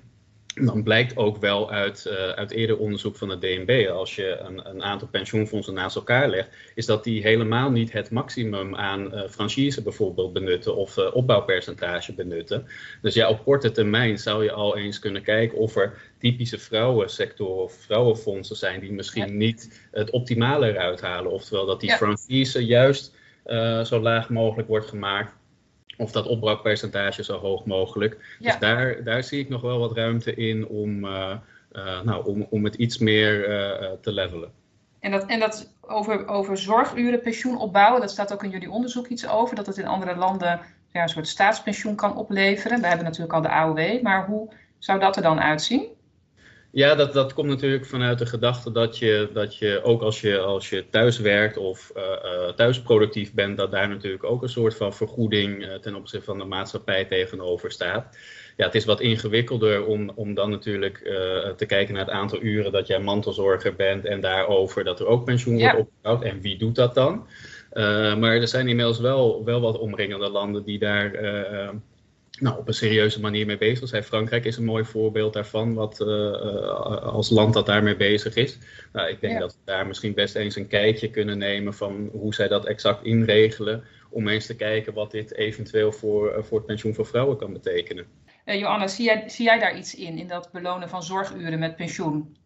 dan 0.65 0.83
blijkt 0.83 1.17
ook 1.17 1.37
wel 1.37 1.71
uit, 1.71 2.05
uh, 2.07 2.29
uit 2.29 2.51
eerder 2.51 2.77
onderzoek 2.77 3.15
van 3.15 3.29
het 3.29 3.41
DNB, 3.41 3.87
als 3.91 4.15
je 4.15 4.37
een, 4.37 4.69
een, 4.69 4.83
aantal 4.83 5.07
pensioenfondsen 5.07 5.73
naast 5.73 5.95
elkaar 5.95 6.29
legt, 6.29 6.49
is 6.75 6.85
dat 6.85 7.03
die 7.03 7.21
helemaal 7.21 7.71
niet 7.71 7.91
het 7.91 8.11
maximum 8.11 8.75
aan 8.75 9.13
uh, 9.13 9.21
franchise 9.29 9.81
bijvoorbeeld 9.81 10.33
benutten 10.33 10.75
of 10.75 10.97
uh, 10.97 11.15
opbouwpercentage 11.15 12.13
benutten. 12.13 12.65
Dus 13.01 13.13
ja, 13.13 13.29
op 13.29 13.43
korte 13.43 13.71
termijn 13.71 14.17
zou 14.17 14.43
je 14.43 14.51
al 14.51 14.77
eens 14.77 14.99
kunnen 14.99 15.23
kijken 15.23 15.57
of 15.57 15.75
er 15.75 15.93
typische 16.19 16.59
vrouwensectoren 16.59 17.63
of 17.63 17.73
vrouwenfondsen 17.73 18.55
zijn 18.55 18.79
die 18.79 18.91
misschien 18.91 19.37
niet 19.37 19.87
het 19.91 20.09
optimale 20.09 20.69
eruit 20.69 21.01
halen. 21.01 21.31
Oftewel 21.31 21.65
dat 21.65 21.79
die 21.79 21.89
ja. 21.89 21.95
franchise 21.95 22.65
juist 22.65 23.15
zo 23.83 23.99
laag 23.99 24.29
mogelijk 24.29 24.67
wordt 24.67 24.87
gemaakt 24.87 25.33
of 25.97 26.11
dat 26.11 26.27
opbraakpercentage 26.27 27.23
zo 27.23 27.37
hoog 27.37 27.65
mogelijk. 27.65 28.37
Dus 28.39 28.59
daar, 28.59 29.03
daar 29.03 29.23
zie 29.23 29.39
ik 29.39 29.49
nog 29.49 29.61
wel 29.61 29.79
wat 29.79 29.95
ruimte 29.95 30.35
in 30.35 30.67
om, 30.67 30.99
nou, 32.03 32.25
om, 32.25 32.47
om 32.49 32.63
het 32.63 32.75
iets 32.75 32.97
meer 32.97 33.41
te 34.01 34.11
levelen. 34.11 34.51
En 34.99 35.11
dat, 35.11 35.25
en 35.25 35.39
dat 35.39 35.73
over, 35.81 36.27
over 36.27 36.57
zorguren 36.57 37.21
pensioen 37.21 37.57
opbouwen, 37.57 38.01
dat 38.01 38.11
staat 38.11 38.33
ook 38.33 38.43
in 38.43 38.49
jullie 38.49 38.71
onderzoek 38.71 39.07
iets 39.07 39.27
over, 39.27 39.55
dat 39.55 39.65
het 39.65 39.77
in 39.77 39.87
andere 39.87 40.15
landen 40.15 40.59
ja, 40.91 41.01
een 41.01 41.09
soort 41.09 41.27
staatspensioen 41.27 41.95
kan 41.95 42.15
opleveren. 42.15 42.81
We 42.81 42.87
hebben 42.87 43.05
natuurlijk 43.05 43.33
al 43.33 43.41
de 43.41 43.49
AOW, 43.49 44.01
maar 44.01 44.25
hoe 44.25 44.49
zou 44.77 44.99
dat 44.99 45.15
er 45.15 45.21
dan 45.21 45.39
uitzien? 45.39 45.87
Ja, 46.71 46.95
dat, 46.95 47.13
dat 47.13 47.33
komt 47.33 47.47
natuurlijk 47.47 47.85
vanuit 47.85 48.19
de 48.19 48.25
gedachte 48.25 48.71
dat 48.71 48.97
je, 48.97 49.29
dat 49.33 49.57
je 49.57 49.81
ook 49.83 50.01
als 50.01 50.21
je, 50.21 50.39
als 50.39 50.69
je 50.69 50.89
thuis 50.89 51.19
werkt 51.19 51.57
of 51.57 51.91
uh, 51.95 52.49
thuis 52.49 52.81
productief 52.81 53.33
bent, 53.33 53.57
dat 53.57 53.71
daar 53.71 53.89
natuurlijk 53.89 54.23
ook 54.23 54.41
een 54.43 54.49
soort 54.49 54.75
van 54.75 54.93
vergoeding 54.93 55.65
uh, 55.65 55.73
ten 55.73 55.95
opzichte 55.95 56.25
van 56.25 56.37
de 56.37 56.45
maatschappij 56.45 57.05
tegenover 57.05 57.71
staat. 57.71 58.17
Ja, 58.57 58.65
het 58.65 58.75
is 58.75 58.85
wat 58.85 59.01
ingewikkelder 59.01 59.85
om, 59.85 60.11
om 60.15 60.33
dan 60.33 60.49
natuurlijk 60.49 60.97
te 61.57 61.65
kijken 61.65 61.93
naar 61.93 62.05
het 62.05 62.13
aantal 62.13 62.41
uren 62.41 62.71
dat 62.71 62.87
jij 62.87 62.99
mantelzorger 62.99 63.75
bent 63.75 64.05
en 64.05 64.21
daarover 64.21 64.83
dat 64.83 64.99
er 64.99 65.07
ook 65.07 65.25
pensioen 65.25 65.59
wordt 65.59 65.77
opgebouwd. 65.77 66.23
En 66.23 66.41
wie 66.41 66.57
doet 66.57 66.75
dat 66.75 66.93
dan? 66.93 67.27
maar 68.19 68.35
er 68.35 68.47
zijn 68.47 68.67
inmiddels 68.67 68.99
wel, 68.99 69.45
wel 69.45 69.61
wat 69.61 69.77
omringende 69.77 70.29
landen 70.29 70.63
die 70.63 70.79
daar 70.79 71.11
nou, 72.39 72.57
op 72.57 72.67
een 72.67 72.73
serieuze 72.73 73.19
manier 73.19 73.45
mee 73.45 73.57
bezig 73.57 73.87
zijn. 73.87 74.03
Frankrijk 74.03 74.45
is 74.45 74.57
een 74.57 74.63
mooi 74.63 74.83
voorbeeld 74.83 75.33
daarvan, 75.33 75.73
wat 75.73 75.99
uh, 76.01 76.07
als 77.01 77.29
land 77.29 77.53
dat 77.53 77.65
daarmee 77.65 77.95
bezig 77.95 78.35
is. 78.35 78.57
Nou, 78.93 79.09
ik 79.09 79.21
denk 79.21 79.39
dat 79.39 79.53
we 79.53 79.59
daar 79.65 79.87
misschien 79.87 80.13
best 80.13 80.35
eens 80.35 80.55
een 80.55 80.67
kijkje 80.67 81.09
kunnen 81.09 81.37
nemen 81.37 81.73
van 81.73 82.09
hoe 82.11 82.33
zij 82.33 82.47
dat 82.47 82.65
exact 82.65 83.03
inregelen. 83.03 83.83
Om 84.09 84.27
eens 84.27 84.45
te 84.45 84.55
kijken 84.55 84.93
wat 84.93 85.11
dit 85.11 85.33
eventueel 85.33 85.91
voor, 85.91 86.37
uh, 86.37 86.43
voor 86.43 86.57
het 86.57 86.67
pensioen 86.67 86.93
voor 86.93 87.05
vrouwen 87.05 87.37
kan 87.37 87.53
betekenen. 87.53 88.05
Joanna, 88.45 88.87
zie 88.87 89.05
jij, 89.05 89.29
zie 89.29 89.45
jij 89.45 89.59
daar 89.59 89.77
iets 89.77 89.95
in, 89.95 90.17
in 90.17 90.27
dat 90.27 90.51
belonen 90.51 90.89
van 90.89 91.03
zorguren 91.03 91.59
met 91.59 91.75
pensioen? 91.75 92.37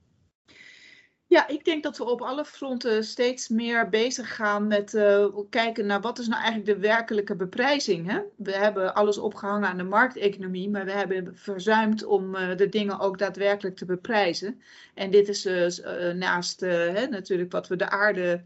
Ja, 1.31 1.47
ik 1.47 1.65
denk 1.65 1.83
dat 1.83 1.97
we 1.97 2.03
op 2.03 2.21
alle 2.21 2.45
fronten 2.45 3.03
steeds 3.03 3.47
meer 3.47 3.89
bezig 3.89 4.35
gaan 4.35 4.67
met 4.67 4.93
uh, 4.93 5.27
kijken 5.49 5.85
naar 5.85 6.01
wat 6.01 6.19
is 6.19 6.27
nou 6.27 6.41
eigenlijk 6.41 6.71
de 6.73 6.87
werkelijke 6.87 7.35
beprijzing. 7.35 8.11
Hè? 8.11 8.19
We 8.35 8.51
hebben 8.51 8.93
alles 8.93 9.17
opgehangen 9.17 9.69
aan 9.69 9.77
de 9.77 9.83
markteconomie, 9.83 10.69
maar 10.69 10.85
we 10.85 10.91
hebben 10.91 11.37
verzuimd 11.37 12.03
om 12.03 12.35
uh, 12.35 12.57
de 12.57 12.69
dingen 12.69 12.99
ook 12.99 13.17
daadwerkelijk 13.17 13.75
te 13.75 13.85
beprijzen. 13.85 14.61
En 14.93 15.11
dit 15.11 15.27
is 15.27 15.45
uh, 15.45 16.11
naast 16.13 16.59
hè, 16.59 17.07
natuurlijk 17.07 17.51
wat 17.51 17.67
we 17.67 17.75
de 17.75 17.89
aarde 17.89 18.43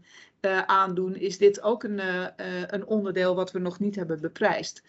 aandoen, 0.66 1.16
is 1.16 1.38
dit 1.38 1.62
ook 1.62 1.82
een, 1.82 2.00
een 2.74 2.86
onderdeel 2.86 3.34
wat 3.34 3.52
we 3.52 3.58
nog 3.58 3.80
niet 3.80 3.96
hebben 3.96 4.20
beprijsd. 4.20 4.82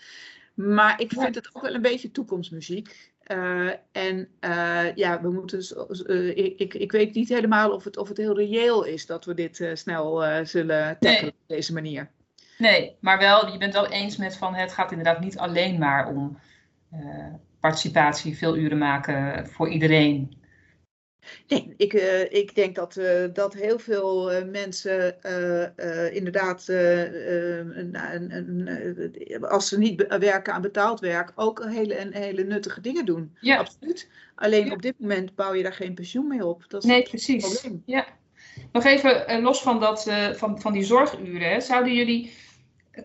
Maar 0.54 1.02
ik 1.02 1.12
vind 1.12 1.36
het 1.36 1.50
ook 1.54 1.62
wel 1.62 1.74
een 1.74 1.82
beetje 1.82 2.12
toekomstmuziek. 2.12 3.12
Uh, 3.32 3.72
en 3.92 4.28
uh, 4.42 4.96
ja, 4.96 5.22
we 5.22 5.32
moeten. 5.32 5.62
Uh, 6.08 6.38
ik, 6.38 6.74
ik 6.74 6.92
weet 6.92 7.14
niet 7.14 7.30
helemaal 7.30 7.72
of 7.72 7.84
het, 7.84 7.98
of 7.98 8.08
het 8.08 8.18
heel 8.18 8.38
reëel 8.38 8.84
is 8.84 9.06
dat 9.06 9.26
we 9.26 9.34
dit 9.34 9.70
snel 9.74 10.24
zullen 10.46 10.98
tackelen 11.00 11.22
nee. 11.22 11.30
op 11.30 11.48
deze 11.48 11.74
manier. 11.74 12.10
Nee, 12.58 12.96
maar 13.00 13.18
wel, 13.18 13.52
je 13.52 13.58
bent 13.58 13.74
wel 13.74 13.88
eens 13.88 14.18
met 14.18 14.38
van 14.38 14.54
het 14.54 14.74
gaat 14.74 14.92
inderdaad 14.92 15.20
niet 15.20 15.38
alleen 15.38 15.80
maar 15.80 16.08
om 16.08 16.40
participatie, 17.60 18.38
veel 18.38 18.58
uren 18.58 18.78
maken 18.78 19.48
voor 19.48 19.70
iedereen. 19.70 20.37
Nee, 21.48 21.74
ik, 21.78 21.94
uh, 21.94 22.32
ik 22.32 22.56
denk 22.56 22.76
dat, 22.76 22.96
uh, 22.96 23.24
dat 23.34 23.54
heel 23.54 23.80
veel 23.80 24.34
uh, 24.34 24.44
mensen 24.52 25.16
inderdaad, 26.14 26.70
als 29.42 29.68
ze 29.68 29.78
niet 29.78 30.06
werken 30.20 30.54
aan 30.54 30.62
betaald 30.62 31.00
werk, 31.00 31.32
ook 31.36 31.66
hele, 31.66 32.08
hele 32.12 32.44
nuttige 32.44 32.82
dingen 32.82 33.06
doen. 33.06 33.36
Ja. 33.42 33.58
Absoluut. 33.58 34.10
Alleen 34.36 34.66
ja. 34.66 34.72
op 34.72 34.82
dit 34.82 35.00
moment 35.00 35.36
bouw 35.36 35.54
je 35.54 35.64
daar 35.64 35.74
geen 35.74 35.94
pensioen 35.94 36.28
mee 36.28 36.46
op. 36.46 36.66
Dat 36.68 36.84
is 36.84 36.90
nee, 36.90 37.04
precies. 37.04 37.60
Probleem. 37.60 37.84
Ja. 37.86 38.06
Nog 38.72 38.84
even 38.84 39.42
los 39.42 39.62
van, 39.62 39.80
dat, 39.80 40.12
van, 40.34 40.62
van 40.62 40.74
die 40.74 40.84
zorguren, 40.84 41.50
hè, 41.50 41.62
zouden 41.62 41.94
jullie 41.94 42.34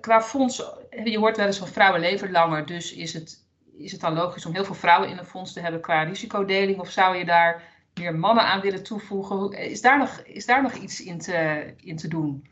qua 0.00 0.22
fonds, 0.22 0.62
je 1.04 1.18
hoort 1.18 1.36
wel 1.36 1.46
eens 1.46 1.58
van 1.58 1.68
vrouwen 1.68 2.00
leven 2.00 2.30
langer, 2.30 2.66
dus 2.66 2.94
is 2.94 3.12
het, 3.12 3.44
is 3.76 3.92
het 3.92 4.00
dan 4.00 4.14
logisch 4.14 4.46
om 4.46 4.54
heel 4.54 4.64
veel 4.64 4.74
vrouwen 4.74 5.08
in 5.08 5.18
een 5.18 5.24
fonds 5.24 5.52
te 5.52 5.60
hebben 5.60 5.80
qua 5.80 6.02
risicodeling? 6.02 6.80
Of 6.80 6.90
zou 6.90 7.16
je 7.16 7.24
daar 7.24 7.62
meer 7.98 8.14
mannen 8.14 8.44
aan 8.44 8.60
willen 8.60 8.82
toevoegen. 8.82 9.52
Is 9.52 9.80
daar 9.80 9.98
nog, 9.98 10.20
is 10.20 10.46
daar 10.46 10.62
nog 10.62 10.74
iets 10.74 11.00
in 11.00 11.18
te, 11.18 11.72
in 11.76 11.96
te 11.96 12.08
doen? 12.08 12.46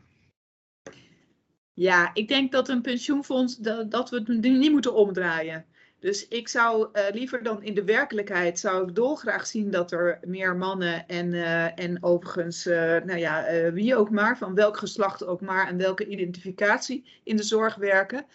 Ja, 1.73 2.11
ik 2.13 2.27
denk 2.27 2.51
dat 2.51 2.69
een 2.69 2.81
pensioenfonds, 2.81 3.57
dat, 3.57 3.91
dat 3.91 4.09
we 4.09 4.15
het 4.15 4.27
niet 4.27 4.71
moeten 4.71 4.93
omdraaien. 4.93 5.65
Dus 5.99 6.27
ik 6.27 6.47
zou 6.47 6.87
uh, 6.93 7.03
liever 7.11 7.43
dan 7.43 7.63
in 7.63 7.73
de 7.73 7.83
werkelijkheid, 7.83 8.59
zou 8.59 8.87
ik 8.87 8.95
dolgraag 8.95 9.47
zien 9.47 9.71
dat 9.71 9.91
er 9.91 10.19
meer 10.23 10.55
mannen 10.55 11.07
en, 11.07 11.33
uh, 11.33 11.79
en 11.79 12.03
overigens, 12.03 12.67
uh, 12.67 12.75
nou 12.75 13.17
ja, 13.17 13.45
wie 13.73 13.95
ook 13.95 14.09
maar, 14.09 14.37
van 14.37 14.55
welk 14.55 14.77
geslacht 14.77 15.25
ook 15.25 15.41
maar 15.41 15.67
en 15.67 15.77
welke 15.77 16.07
identificatie 16.07 17.05
in 17.23 17.35
de 17.35 17.43
zorg 17.43 17.75
werken. 17.75 18.25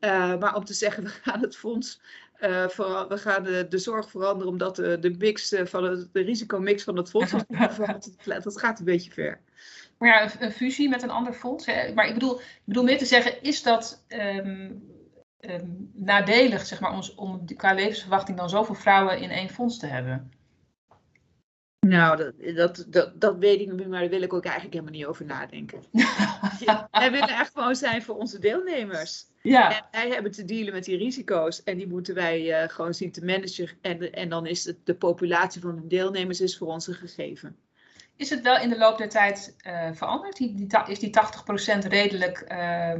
maar 0.00 0.54
om 0.54 0.64
te 0.64 0.74
zeggen, 0.74 1.02
we 1.08 1.08
gaan 1.08 1.40
het 1.40 1.56
fonds 1.56 2.00
uh, 2.42 2.68
voor, 2.68 3.08
we 3.08 3.18
gaan 3.18 3.42
de, 3.44 3.66
de, 3.68 3.78
zorg 3.78 4.10
veranderen 4.10 4.52
omdat 4.52 4.76
de, 4.76 4.98
de, 4.98 5.10
mix 5.18 5.54
van 5.64 5.84
het, 5.84 6.08
de 6.12 6.20
risicomix 6.20 6.84
van 6.84 6.96
het 6.96 7.10
fonds 7.10 7.32
dat 8.24 8.58
gaat 8.58 8.78
een 8.78 8.84
beetje 8.84 9.10
ver. 9.10 9.40
Maar 9.98 10.08
ja, 10.08 10.30
een, 10.40 10.52
fusie 10.52 10.88
met 10.88 11.02
een 11.02 11.10
ander 11.10 11.32
fonds. 11.32 11.66
Hè? 11.66 11.94
Maar 11.94 12.06
ik 12.06 12.14
bedoel, 12.14 12.40
ik 12.40 12.62
bedoel 12.64 12.84
meer 12.84 12.98
te 12.98 13.04
zeggen, 13.04 13.42
is 13.42 13.62
dat 13.62 14.04
um, 14.08 14.82
um, 15.40 15.90
nadelig, 15.94 16.66
zeg 16.66 16.80
maar, 16.80 16.92
om, 16.92 17.02
om 17.16 17.56
qua 17.56 17.74
levensverwachting 17.74 18.36
dan 18.36 18.48
zoveel 18.48 18.74
vrouwen 18.74 19.20
in 19.20 19.30
één 19.30 19.48
fonds 19.48 19.78
te 19.78 19.86
hebben? 19.86 20.32
Nou, 21.86 22.16
dat, 22.16 22.34
dat, 22.56 22.86
dat, 22.88 23.20
dat 23.20 23.36
weet 23.38 23.60
ik 23.60 23.72
niet, 23.72 23.88
maar 23.88 24.00
daar 24.00 24.08
wil 24.08 24.22
ik 24.22 24.32
ook 24.32 24.44
eigenlijk 24.44 24.74
helemaal 24.74 24.94
niet 24.94 25.06
over 25.06 25.24
nadenken. 25.24 25.82
Wij 26.90 27.10
willen 27.10 27.28
echt 27.28 27.52
gewoon 27.54 27.76
zijn 27.76 28.02
voor 28.02 28.16
onze 28.16 28.38
deelnemers. 28.38 29.29
Ja. 29.42 29.88
En 29.90 30.00
wij 30.00 30.08
hebben 30.10 30.32
te 30.32 30.44
dealen 30.44 30.72
met 30.72 30.84
die 30.84 30.96
risico's 30.96 31.62
en 31.62 31.76
die 31.76 31.88
moeten 31.88 32.14
wij 32.14 32.62
uh, 32.62 32.68
gewoon 32.68 32.94
zien 32.94 33.12
te 33.12 33.24
managen. 33.24 33.68
En, 33.80 34.12
en 34.12 34.28
dan 34.28 34.46
is 34.46 34.64
het 34.64 34.76
de 34.84 34.94
populatie 34.94 35.60
van 35.60 35.76
de 35.76 35.86
deelnemers 35.86 36.40
is 36.40 36.58
voor 36.58 36.68
ons 36.68 36.86
een 36.86 36.94
gegeven. 36.94 37.56
Is 38.16 38.30
het 38.30 38.42
wel 38.42 38.58
in 38.58 38.68
de 38.68 38.78
loop 38.78 38.98
der 38.98 39.08
tijd 39.08 39.56
uh, 39.66 39.88
veranderd? 39.92 40.36
Die, 40.36 40.54
die, 40.54 40.66
is 40.86 40.98
die 40.98 41.16
80% 41.84 41.88
redelijk 41.88 42.44
uh, 42.52 42.92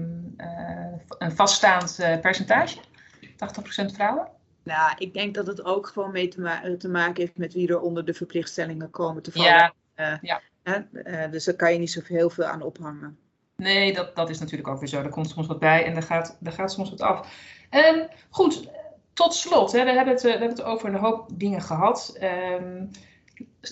een 1.19 1.33
vaststaand 1.33 1.99
percentage? 2.21 2.79
80% 3.23 3.95
vrouwen? 3.95 4.29
Nou, 4.63 4.95
ik 4.99 5.15
denk 5.15 5.35
dat 5.35 5.47
het 5.47 5.65
ook 5.65 5.87
gewoon 5.87 6.13
mee 6.13 6.29
te, 6.29 6.41
ma 6.41 6.77
te 6.79 6.89
maken 6.89 7.23
heeft 7.23 7.37
met 7.37 7.53
wie 7.55 7.69
er 7.69 7.81
onder 7.81 8.05
de 8.05 8.15
verplichtstellingen 8.15 8.91
komen 8.91 9.23
te 9.23 9.33
vallen. 9.33 9.75
Ja. 9.97 10.21
ja. 10.23 11.29
dus 11.31 11.45
daar 11.45 11.55
kan 11.55 11.73
je 11.73 11.79
niet 11.79 11.91
zoveel 11.91 12.17
heel 12.17 12.31
veel 12.31 12.45
aan 12.45 12.63
ophangen. 12.63 13.19
Nee, 13.61 13.93
dat, 13.93 14.17
dat 14.17 14.31
is 14.31 14.39
natuurlijk 14.39 14.69
ook 14.69 14.79
weer 14.79 14.89
zo. 14.89 15.03
Er 15.03 15.09
komt 15.09 15.31
soms 15.31 15.47
wat 15.47 15.59
bij 15.59 15.85
en 15.85 15.97
er 15.97 16.03
gaat, 16.03 16.39
er 16.43 16.53
gaat 16.53 16.73
soms 16.73 16.91
wat 16.91 17.01
af. 17.01 17.29
Um, 17.71 18.09
goed, 18.31 18.69
tot 19.13 19.35
slot. 19.35 19.73
Hè, 19.73 19.85
we, 19.85 19.91
hebben 19.91 20.15
het, 20.15 20.23
we 20.23 20.31
hebben 20.31 20.49
het 20.49 20.63
over 20.63 20.89
een 20.89 21.01
hoop 21.01 21.29
dingen 21.33 21.63
gehad. 21.63 22.19
Um, 22.61 22.91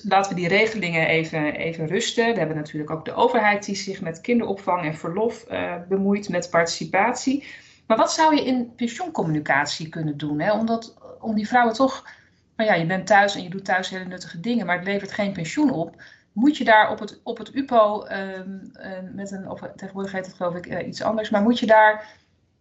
laten 0.02 0.34
we 0.34 0.40
die 0.40 0.48
regelingen 0.48 1.06
even, 1.06 1.54
even 1.54 1.86
rusten. 1.86 2.32
We 2.32 2.38
hebben 2.38 2.56
natuurlijk 2.56 2.90
ook 2.90 3.04
de 3.04 3.14
overheid 3.14 3.64
die 3.64 3.76
zich 3.76 4.00
met 4.00 4.20
kinderopvang 4.20 4.84
en 4.84 4.96
verlof 4.96 5.44
uh, 5.50 5.74
bemoeit 5.88 6.28
met 6.28 6.50
participatie. 6.50 7.44
Maar 7.86 7.96
wat 7.96 8.12
zou 8.12 8.34
je 8.34 8.44
in 8.44 8.74
pensioencommunicatie 8.74 9.88
kunnen 9.88 10.16
doen? 10.16 10.40
Hè? 10.40 10.52
Omdat, 10.52 10.94
om 11.20 11.34
die 11.34 11.48
vrouwen 11.48 11.74
toch, 11.74 12.06
nou 12.56 12.70
ja, 12.70 12.76
je 12.76 12.86
bent 12.86 13.06
thuis 13.06 13.34
en 13.34 13.42
je 13.42 13.50
doet 13.50 13.64
thuis 13.64 13.88
hele 13.88 14.04
nuttige 14.04 14.40
dingen, 14.40 14.66
maar 14.66 14.76
het 14.76 14.86
levert 14.86 15.12
geen 15.12 15.32
pensioen 15.32 15.70
op 15.70 16.02
moet 16.38 16.56
je 16.56 16.64
daar 16.64 16.90
op 16.90 16.98
het, 16.98 17.20
op 17.22 17.38
het 17.38 17.54
UPO, 17.54 18.06
um, 18.06 18.70
uh, 18.74 18.98
met 19.12 19.30
een, 19.30 19.50
of 19.50 19.60
tegenwoordig 19.76 20.12
heet 20.12 20.26
het 20.26 20.34
geloof 20.34 20.54
ik 20.54 20.66
uh, 20.66 20.86
iets 20.86 21.02
anders, 21.02 21.30
maar 21.30 21.42
moet 21.42 21.58
je 21.58 21.66
daar 21.66 22.16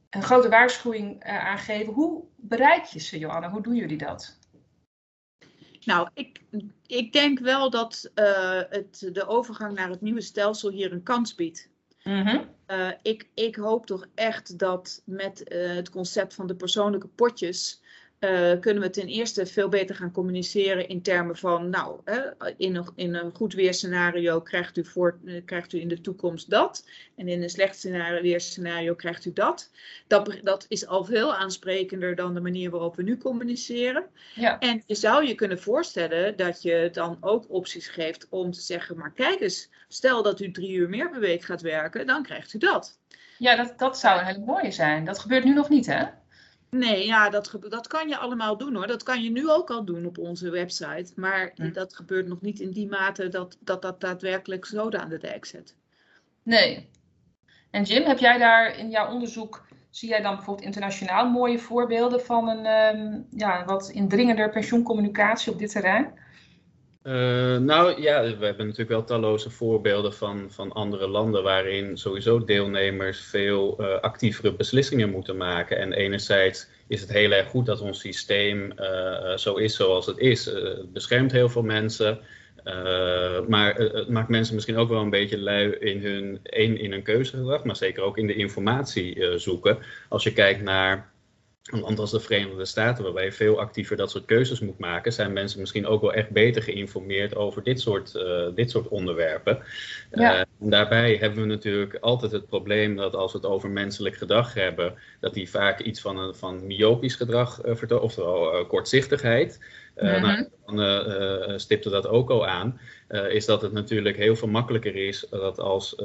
een 0.09 0.23
grote 0.23 0.49
waarschuwing 0.49 1.25
uh, 1.25 1.45
aan 1.45 1.57
geven? 1.57 1.93
Hoe 1.93 2.23
bereik 2.35 2.83
je 2.83 2.99
ze, 2.99 3.19
Johanna? 3.19 3.49
Hoe 3.49 3.61
doen 3.61 3.75
jullie 3.75 3.97
dat? 3.97 4.37
Nou, 5.83 6.09
ik, 6.13 6.41
ik 6.85 7.13
denk 7.13 7.39
wel 7.39 7.69
dat 7.69 8.11
het, 8.69 9.09
de 9.13 9.27
overgang 9.27 9.75
naar 9.75 9.89
het 9.89 10.01
nieuwe 10.01 10.21
stelsel 10.21 10.69
hier 10.69 10.91
een 10.91 11.03
kans 11.03 11.35
biedt. 11.35 11.69
Mm 12.03 12.25
-hmm. 12.25 12.45
ik, 13.01 13.29
ik 13.33 13.55
hoop 13.55 13.85
toch 13.85 14.05
echt 14.15 14.59
dat 14.59 15.01
met 15.05 15.41
het 15.45 15.89
concept 15.89 16.33
van 16.33 16.47
de 16.47 16.55
persoonlijke 16.55 17.07
potjes 17.07 17.81
uh, 18.19 18.59
kunnen 18.59 18.83
we 18.83 18.89
ten 18.89 19.07
eerste 19.07 19.45
veel 19.45 19.69
beter 19.69 19.95
gaan 19.95 20.11
communiceren 20.11 20.87
in 20.87 21.01
termen 21.01 21.37
van, 21.37 21.69
nou, 21.69 21.99
in, 22.57 22.75
een, 22.75 22.87
in 22.95 23.13
een 23.13 23.31
goed 23.35 23.53
weerscenario 23.53 24.41
krijgt 24.41 24.77
u, 24.77 24.85
voor, 24.85 25.17
uh, 25.23 25.41
krijgt 25.45 25.73
u 25.73 25.79
in 25.79 25.87
de 25.87 26.01
toekomst 26.01 26.49
dat. 26.49 26.87
En 27.15 27.27
in 27.27 27.43
een 27.43 27.49
slecht 27.49 27.75
scenario, 27.75 28.21
weerscenario 28.21 28.95
krijgt 28.95 29.25
u 29.25 29.33
dat. 29.33 29.71
dat. 30.07 30.39
Dat 30.43 30.65
is 30.67 30.87
al 30.87 31.03
veel 31.05 31.35
aansprekender 31.35 32.15
dan 32.15 32.33
de 32.33 32.41
manier 32.41 32.69
waarop 32.69 32.95
we 32.95 33.03
nu 33.03 33.17
communiceren. 33.17 34.05
Ja. 34.35 34.59
En 34.59 34.83
je 34.85 34.95
zou 34.95 35.27
je 35.27 35.35
kunnen 35.35 35.59
voorstellen 35.59 36.37
dat 36.37 36.61
je 36.61 36.89
dan 36.91 37.17
ook 37.19 37.45
opties 37.49 37.87
geeft 37.87 38.27
om 38.29 38.51
te 38.51 38.61
zeggen, 38.61 38.97
maar 38.97 39.13
kijk 39.13 39.39
eens, 39.39 39.69
stel 39.87 40.23
dat 40.23 40.39
u 40.39 40.51
drie 40.51 40.71
uur 40.71 40.89
meer 40.89 41.09
per 41.09 41.19
week 41.19 41.41
gaat 41.43 41.61
werken, 41.61 42.07
dan 42.07 42.23
krijgt 42.23 42.53
u 42.53 42.57
dat. 42.57 42.99
Ja, 43.37 43.55
dat, 43.55 43.79
dat 43.79 43.99
zou 43.99 44.19
een 44.19 44.25
hele 44.25 44.45
mooie 44.45 44.71
zijn. 44.71 45.05
Dat 45.05 45.19
gebeurt 45.19 45.43
nu 45.43 45.53
nog 45.53 45.69
niet, 45.69 45.85
hè? 45.85 46.05
Nee, 46.69 47.05
ja, 47.05 47.29
dat, 47.29 47.57
dat 47.69 47.87
kan 47.87 48.07
je 48.07 48.17
allemaal 48.17 48.57
doen 48.57 48.75
hoor. 48.75 48.87
Dat 48.87 49.03
kan 49.03 49.23
je 49.23 49.31
nu 49.31 49.49
ook 49.49 49.69
al 49.69 49.85
doen 49.85 50.05
op 50.05 50.17
onze 50.17 50.49
website. 50.49 51.11
Maar 51.15 51.51
hm. 51.55 51.71
dat 51.71 51.95
gebeurt 51.95 52.27
nog 52.27 52.41
niet 52.41 52.59
in 52.59 52.71
die 52.71 52.87
mate 52.87 53.27
dat 53.27 53.57
dat, 53.59 53.81
dat 53.81 54.01
daadwerkelijk 54.01 54.65
zoden 54.65 55.01
aan 55.01 55.09
de 55.09 55.17
dijk 55.17 55.45
zet. 55.45 55.75
Nee. 56.43 56.89
En 57.71 57.83
Jim, 57.83 58.03
heb 58.03 58.17
jij 58.17 58.37
daar 58.37 58.77
in 58.77 58.89
jouw 58.89 59.11
onderzoek, 59.11 59.65
zie 59.89 60.09
jij 60.09 60.21
dan 60.21 60.35
bijvoorbeeld 60.35 60.65
internationaal 60.65 61.29
mooie 61.29 61.59
voorbeelden 61.59 62.21
van 62.21 62.49
een 62.49 62.95
um, 62.97 63.27
ja, 63.29 63.65
wat 63.65 63.89
indringender 63.89 64.49
pensioencommunicatie 64.49 65.51
op 65.51 65.59
dit 65.59 65.71
terrein? 65.71 66.13
Uh, 67.07 67.57
nou 67.57 68.01
ja, 68.01 68.21
we 68.21 68.45
hebben 68.45 68.65
natuurlijk 68.65 68.89
wel 68.89 69.03
talloze 69.03 69.49
voorbeelden 69.49 70.13
van, 70.13 70.51
van 70.51 70.71
andere 70.71 71.07
landen 71.07 71.43
waarin 71.43 71.97
sowieso 71.97 72.43
deelnemers 72.43 73.19
veel 73.19 73.81
uh, 73.81 73.99
actievere 73.99 74.53
beslissingen 74.53 75.09
moeten 75.09 75.37
maken. 75.37 75.77
En 75.77 75.93
enerzijds 75.93 76.67
is 76.87 77.01
het 77.01 77.11
heel 77.11 77.31
erg 77.31 77.47
goed 77.47 77.65
dat 77.65 77.81
ons 77.81 77.99
systeem 77.99 78.71
uh, 78.79 79.37
zo 79.37 79.55
is 79.55 79.75
zoals 79.75 80.05
het 80.05 80.17
is. 80.17 80.45
het 80.45 80.93
beschermt 80.93 81.31
heel 81.31 81.49
veel 81.49 81.63
mensen, 81.63 82.19
maar 83.47 83.75
het 83.75 84.09
maakt 84.09 84.29
mensen 84.29 84.55
misschien 84.55 84.77
ook 84.77 84.89
wel 84.89 85.01
een 85.01 85.09
beetje 85.09 85.39
lui 85.39 85.71
in 85.71 86.01
hun, 86.01 86.39
één, 86.43 86.79
in 86.79 86.91
hun 86.91 87.03
keuzegedrag, 87.03 87.63
maar 87.63 87.75
zeker 87.75 88.03
ook 88.03 88.17
in 88.17 88.27
de 88.27 88.35
informatie 88.35 89.39
zoeken. 89.39 89.77
Als 90.09 90.23
je 90.23 90.33
kijkt 90.33 90.61
naar 90.61 91.11
een 91.67 91.79
land 91.79 91.99
als 91.99 92.11
de 92.11 92.19
Verenigde 92.19 92.65
Staten, 92.65 93.03
waarbij 93.03 93.23
je 93.23 93.31
veel 93.31 93.59
actiever 93.59 93.97
dat 93.97 94.11
soort 94.11 94.25
keuzes 94.25 94.59
moet 94.59 94.77
maken, 94.77 95.13
zijn 95.13 95.33
mensen 95.33 95.59
misschien 95.59 95.87
ook 95.87 96.01
wel 96.01 96.13
echt 96.13 96.29
beter 96.29 96.63
geïnformeerd 96.63 97.35
over 97.35 97.63
dit 97.63 97.81
soort, 97.81 98.13
uh, 98.15 98.47
dit 98.55 98.71
soort 98.71 98.87
onderwerpen. 98.87 99.59
Ja. 100.11 100.39
Uh, 100.39 100.69
daarbij 100.69 101.15
hebben 101.15 101.41
we 101.41 101.47
natuurlijk 101.47 101.95
altijd 101.95 102.31
het 102.31 102.47
probleem 102.47 102.95
dat 102.95 103.15
als 103.15 103.31
we 103.31 103.37
het 103.37 103.47
over 103.47 103.69
menselijk 103.69 104.15
gedrag 104.15 104.53
hebben, 104.53 104.93
dat 105.19 105.33
die 105.33 105.49
vaak 105.49 105.79
iets 105.79 106.01
van, 106.01 106.17
een, 106.17 106.35
van 106.35 106.67
myopisch 106.67 107.15
gedrag 107.15 107.65
uh, 107.65 107.75
vertoont, 107.75 108.01
oftewel 108.01 108.65
kortzichtigheid. 108.65 109.59
Mm 109.95 110.07
-hmm. 110.07 110.47
dan 110.65 111.59
stipte 111.59 111.89
dat 111.89 112.07
ook 112.07 112.29
al 112.29 112.47
aan, 112.47 112.79
is 113.29 113.45
dat 113.45 113.61
het 113.61 113.71
natuurlijk 113.71 114.17
heel 114.17 114.35
veel 114.35 114.47
makkelijker 114.47 114.95
is 114.95 115.27
dat 115.29 115.59
als 115.59 115.95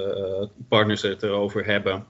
partners 0.68 1.02
het 1.02 1.22
erover 1.22 1.66
hebben 1.66 2.06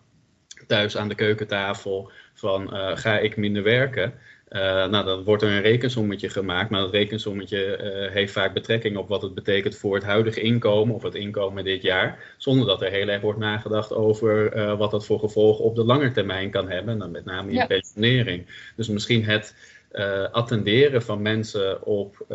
thuis 0.66 0.96
aan 0.96 1.08
de 1.08 1.14
keukentafel 1.14 2.10
van 2.34 2.74
uh, 2.74 2.96
ga 2.96 3.18
ik 3.18 3.36
minder 3.36 3.62
werken. 3.62 4.14
Uh, 4.50 4.60
nou, 4.60 5.04
dan 5.04 5.24
wordt 5.24 5.42
er 5.42 5.50
een 5.50 5.62
rekensommetje 5.62 6.28
gemaakt, 6.28 6.70
maar 6.70 6.80
dat 6.80 6.92
rekensommetje 6.92 7.78
uh, 7.78 8.12
heeft 8.12 8.32
vaak 8.32 8.54
betrekking 8.54 8.96
op 8.96 9.08
wat 9.08 9.22
het 9.22 9.34
betekent 9.34 9.76
voor 9.76 9.94
het 9.94 10.04
huidige 10.04 10.40
inkomen 10.40 10.94
of 10.94 11.02
het 11.02 11.14
inkomen 11.14 11.64
dit 11.64 11.82
jaar, 11.82 12.34
zonder 12.36 12.66
dat 12.66 12.82
er 12.82 12.90
heel 12.90 13.08
erg 13.08 13.20
wordt 13.20 13.38
nagedacht 13.38 13.92
over 13.92 14.56
uh, 14.56 14.78
wat 14.78 14.90
dat 14.90 15.06
voor 15.06 15.18
gevolgen 15.18 15.64
op 15.64 15.76
de 15.76 15.84
lange 15.84 16.10
termijn 16.10 16.50
kan 16.50 16.70
hebben, 16.70 16.98
dan 16.98 17.10
met 17.10 17.24
name 17.24 17.48
in 17.48 17.54
ja. 17.54 17.66
pensionering. 17.66 18.70
Dus 18.76 18.88
misschien 18.88 19.24
het 19.24 19.54
attenderen 20.32 21.02
van 21.02 21.22
mensen 21.22 21.82
op, 21.86 22.26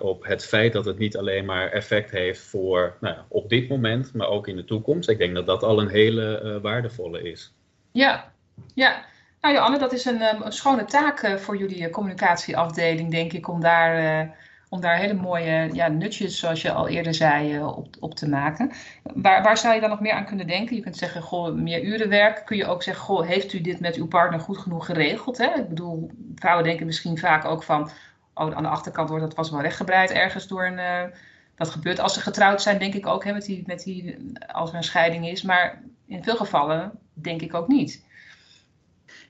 op 0.00 0.26
het 0.26 0.44
feit 0.44 0.72
dat 0.72 0.84
het 0.84 0.98
niet 0.98 1.16
alleen 1.16 1.44
maar 1.44 1.70
effect 1.70 2.10
heeft 2.10 2.40
voor 2.40 2.96
nou, 3.00 3.16
op 3.28 3.48
dit 3.48 3.68
moment, 3.68 4.14
maar 4.14 4.28
ook 4.28 4.48
in 4.48 4.56
de 4.56 4.64
toekomst. 4.64 5.08
Ik 5.08 5.18
denk 5.18 5.34
dat 5.34 5.46
dat 5.46 5.62
al 5.62 5.80
een 5.80 5.88
hele 5.88 6.58
waardevolle 6.62 7.22
is. 7.22 7.55
Ja, 7.96 8.32
ja. 8.74 9.04
Nou 9.40 9.54
Joanne, 9.54 9.78
dat 9.78 9.92
is 9.92 10.04
een, 10.04 10.22
ehm, 10.22 10.42
een 10.42 10.52
schone 10.52 10.84
taak 10.84 11.20
eh, 11.20 11.36
voor 11.36 11.56
jullie 11.56 11.84
eh, 11.84 11.92
communicatieafdeling, 11.92 13.10
denk 13.10 13.32
ik, 13.32 13.48
om 13.48 13.60
daar, 13.60 14.24
uh, 14.26 14.30
om 14.68 14.80
daar 14.80 14.96
hele 14.96 15.14
mooie 15.14 15.68
ja, 15.72 15.88
nutjes, 15.88 16.38
zoals 16.38 16.62
je 16.62 16.72
al 16.72 16.88
eerder 16.88 17.14
zei, 17.14 17.62
op, 17.62 17.88
op 18.00 18.14
te 18.14 18.28
maken. 18.28 18.72
Waar, 19.02 19.42
waar 19.42 19.58
zou 19.58 19.74
je 19.74 19.80
dan 19.80 19.90
nog 19.90 20.00
meer 20.00 20.12
aan 20.12 20.26
kunnen 20.26 20.46
denken? 20.46 20.76
Je 20.76 20.82
kunt 20.82 20.96
zeggen, 20.96 21.22
goh, 21.22 21.54
meer 21.54 21.82
uren 21.82 22.08
werk. 22.08 22.42
Kun 22.44 22.56
je 22.56 22.66
ook 22.66 22.82
zeggen, 22.82 23.04
goh, 23.04 23.26
heeft 23.26 23.52
u 23.52 23.60
dit 23.60 23.80
met 23.80 23.96
uw 23.96 24.06
partner 24.06 24.40
goed 24.40 24.58
genoeg 24.58 24.86
geregeld? 24.86 25.38
Hè? 25.38 25.54
Ik 25.54 25.68
bedoel, 25.68 26.10
vrouwen 26.34 26.64
denken 26.64 26.86
misschien 26.86 27.18
vaak 27.18 27.44
ook 27.44 27.62
van, 27.62 27.90
oh, 28.34 28.56
aan 28.56 28.62
de 28.62 28.68
achterkant 28.68 29.08
wordt 29.08 29.24
dat 29.24 29.34
was 29.34 29.50
wel 29.50 29.60
rechtgebreid 29.60 30.10
ergens 30.10 30.46
door 30.46 30.66
een... 30.66 31.10
dat 31.54 31.70
gebeurt 31.70 32.00
als 32.00 32.14
ze 32.14 32.20
getrouwd 32.20 32.62
zijn, 32.62 32.78
denk 32.78 32.94
ik 32.94 33.06
ook, 33.06 33.24
hè, 33.24 33.32
met 33.32 33.44
die, 33.44 33.62
met 33.66 33.82
die, 33.82 34.16
als 34.52 34.70
er 34.70 34.76
een 34.76 34.82
scheiding 34.82 35.28
is. 35.28 35.42
Maar 35.42 35.82
in 36.06 36.24
veel 36.24 36.36
gevallen 36.36 36.98
denk 37.12 37.42
ik 37.42 37.54
ook 37.54 37.68
niet. 37.68 38.04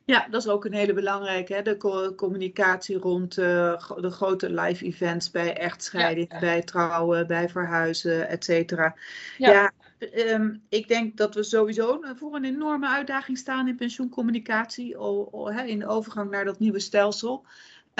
Ja, 0.05 0.27
dat 0.31 0.41
is 0.41 0.49
ook 0.49 0.65
een 0.65 0.73
hele 0.73 0.93
belangrijke. 0.93 1.55
Hè? 1.55 1.63
De 1.63 2.13
communicatie 2.17 2.99
rond 2.99 3.39
uh, 3.39 3.89
de 4.01 4.11
grote 4.11 4.51
live 4.51 4.85
events 4.85 5.31
bij 5.31 5.57
echtscheiding, 5.57 6.39
bij 6.41 6.63
trouwen, 6.63 7.27
bij 7.27 7.49
verhuizen, 7.49 8.29
et 8.29 8.45
cetera. 8.45 8.97
Ja, 9.39 9.53
ja 9.53 9.73
um, 10.35 10.63
ik 10.69 10.89
denk 10.89 11.17
dat 11.17 11.35
we 11.35 11.43
sowieso 11.43 12.01
voor 12.17 12.35
een 12.35 12.45
enorme 12.45 12.89
uitdaging 12.89 13.39
staan 13.39 13.69
in 13.69 13.77
pensioencommunicatie, 13.77 14.99
o, 14.99 15.29
o, 15.31 15.51
hè, 15.51 15.63
in 15.63 15.79
de 15.79 15.87
overgang 15.87 16.31
naar 16.31 16.45
dat 16.45 16.59
nieuwe 16.59 16.81
stelsel. 16.81 17.45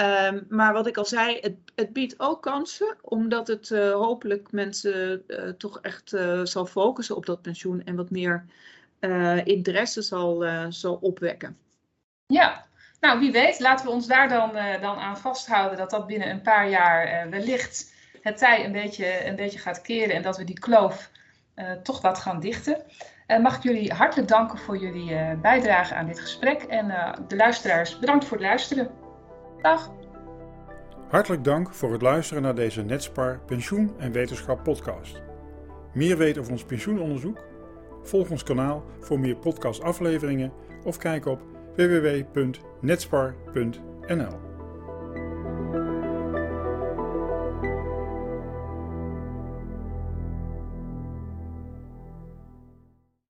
Um, 0.01 0.45
maar 0.49 0.73
wat 0.73 0.87
ik 0.87 0.97
al 0.97 1.05
zei, 1.05 1.39
het, 1.39 1.55
het, 1.75 1.93
biedt 1.93 2.19
ook 2.19 2.41
kansen, 2.41 2.97
omdat 3.01 3.47
het 3.47 3.69
uh, 3.69 3.93
hopelijk 3.93 4.51
mensen 4.51 5.23
uh, 5.27 5.49
toch 5.49 5.79
echt 5.81 6.15
zal 6.43 6.65
focussen 6.65 7.15
op 7.15 7.25
dat 7.25 7.41
pensioen 7.41 7.83
en 7.83 7.95
wat 7.95 8.09
meer 8.09 8.45
interesse 9.43 10.01
zal, 10.01 10.45
zal 10.69 10.97
opwekken. 11.01 11.57
Ja, 12.25 12.65
nou 12.99 13.19
wie 13.19 13.31
weet, 13.31 13.59
laten 13.59 13.85
we 13.85 13.91
ons 13.91 14.07
daar 14.07 14.29
dan, 14.29 14.51
dan 14.81 14.95
aan 14.97 15.17
vasthouden 15.17 15.77
dat 15.77 15.89
dat 15.89 16.07
binnen 16.07 16.29
een 16.29 16.41
paar 16.41 16.69
jaar 16.69 17.29
wellicht 17.29 17.93
het 18.21 18.37
tij 18.37 18.65
een 18.65 18.71
beetje, 18.71 19.25
een 19.25 19.35
beetje 19.35 19.59
gaat 19.59 19.81
keren 19.81 20.15
en 20.15 20.21
dat 20.21 20.37
we 20.37 20.43
die 20.43 20.59
kloof 20.59 21.11
toch 21.83 22.01
wat 22.01 22.19
gaan 22.19 22.39
dichten. 22.39 22.83
mag 23.41 23.55
ik 23.55 23.63
jullie 23.63 23.93
hartelijk 23.93 24.27
danken 24.27 24.57
voor 24.57 24.77
jullie 24.77 25.35
bijdrage 25.35 25.95
aan 25.95 26.07
dit 26.07 26.19
gesprek 26.19 26.61
en 26.61 27.15
de 27.27 27.35
luisteraars 27.35 27.99
bedankt 27.99 28.25
voor 28.25 28.37
het 28.37 28.45
luisteren. 28.45 29.06
Dag. 29.61 29.91
Hartelijk 31.09 31.43
dank 31.43 31.73
voor 31.73 31.91
het 31.91 32.01
luisteren 32.01 32.43
naar 32.43 32.55
deze 32.55 32.81
Netspar 32.81 33.39
Pensioen 33.45 33.93
en 33.97 34.11
Wetenschap 34.11 34.63
podcast. 34.63 35.21
Meer 35.93 36.17
weten 36.17 36.41
over 36.41 36.53
ons 36.53 36.63
pensioenonderzoek? 36.63 37.37
Volg 38.03 38.29
ons 38.29 38.43
kanaal 38.43 38.83
voor 38.99 39.19
meer 39.19 39.35
podcastafleveringen 39.35 40.51
of 40.83 40.97
kijk 40.97 41.25
op 41.25 41.41
www.netspar.nl 41.75 44.46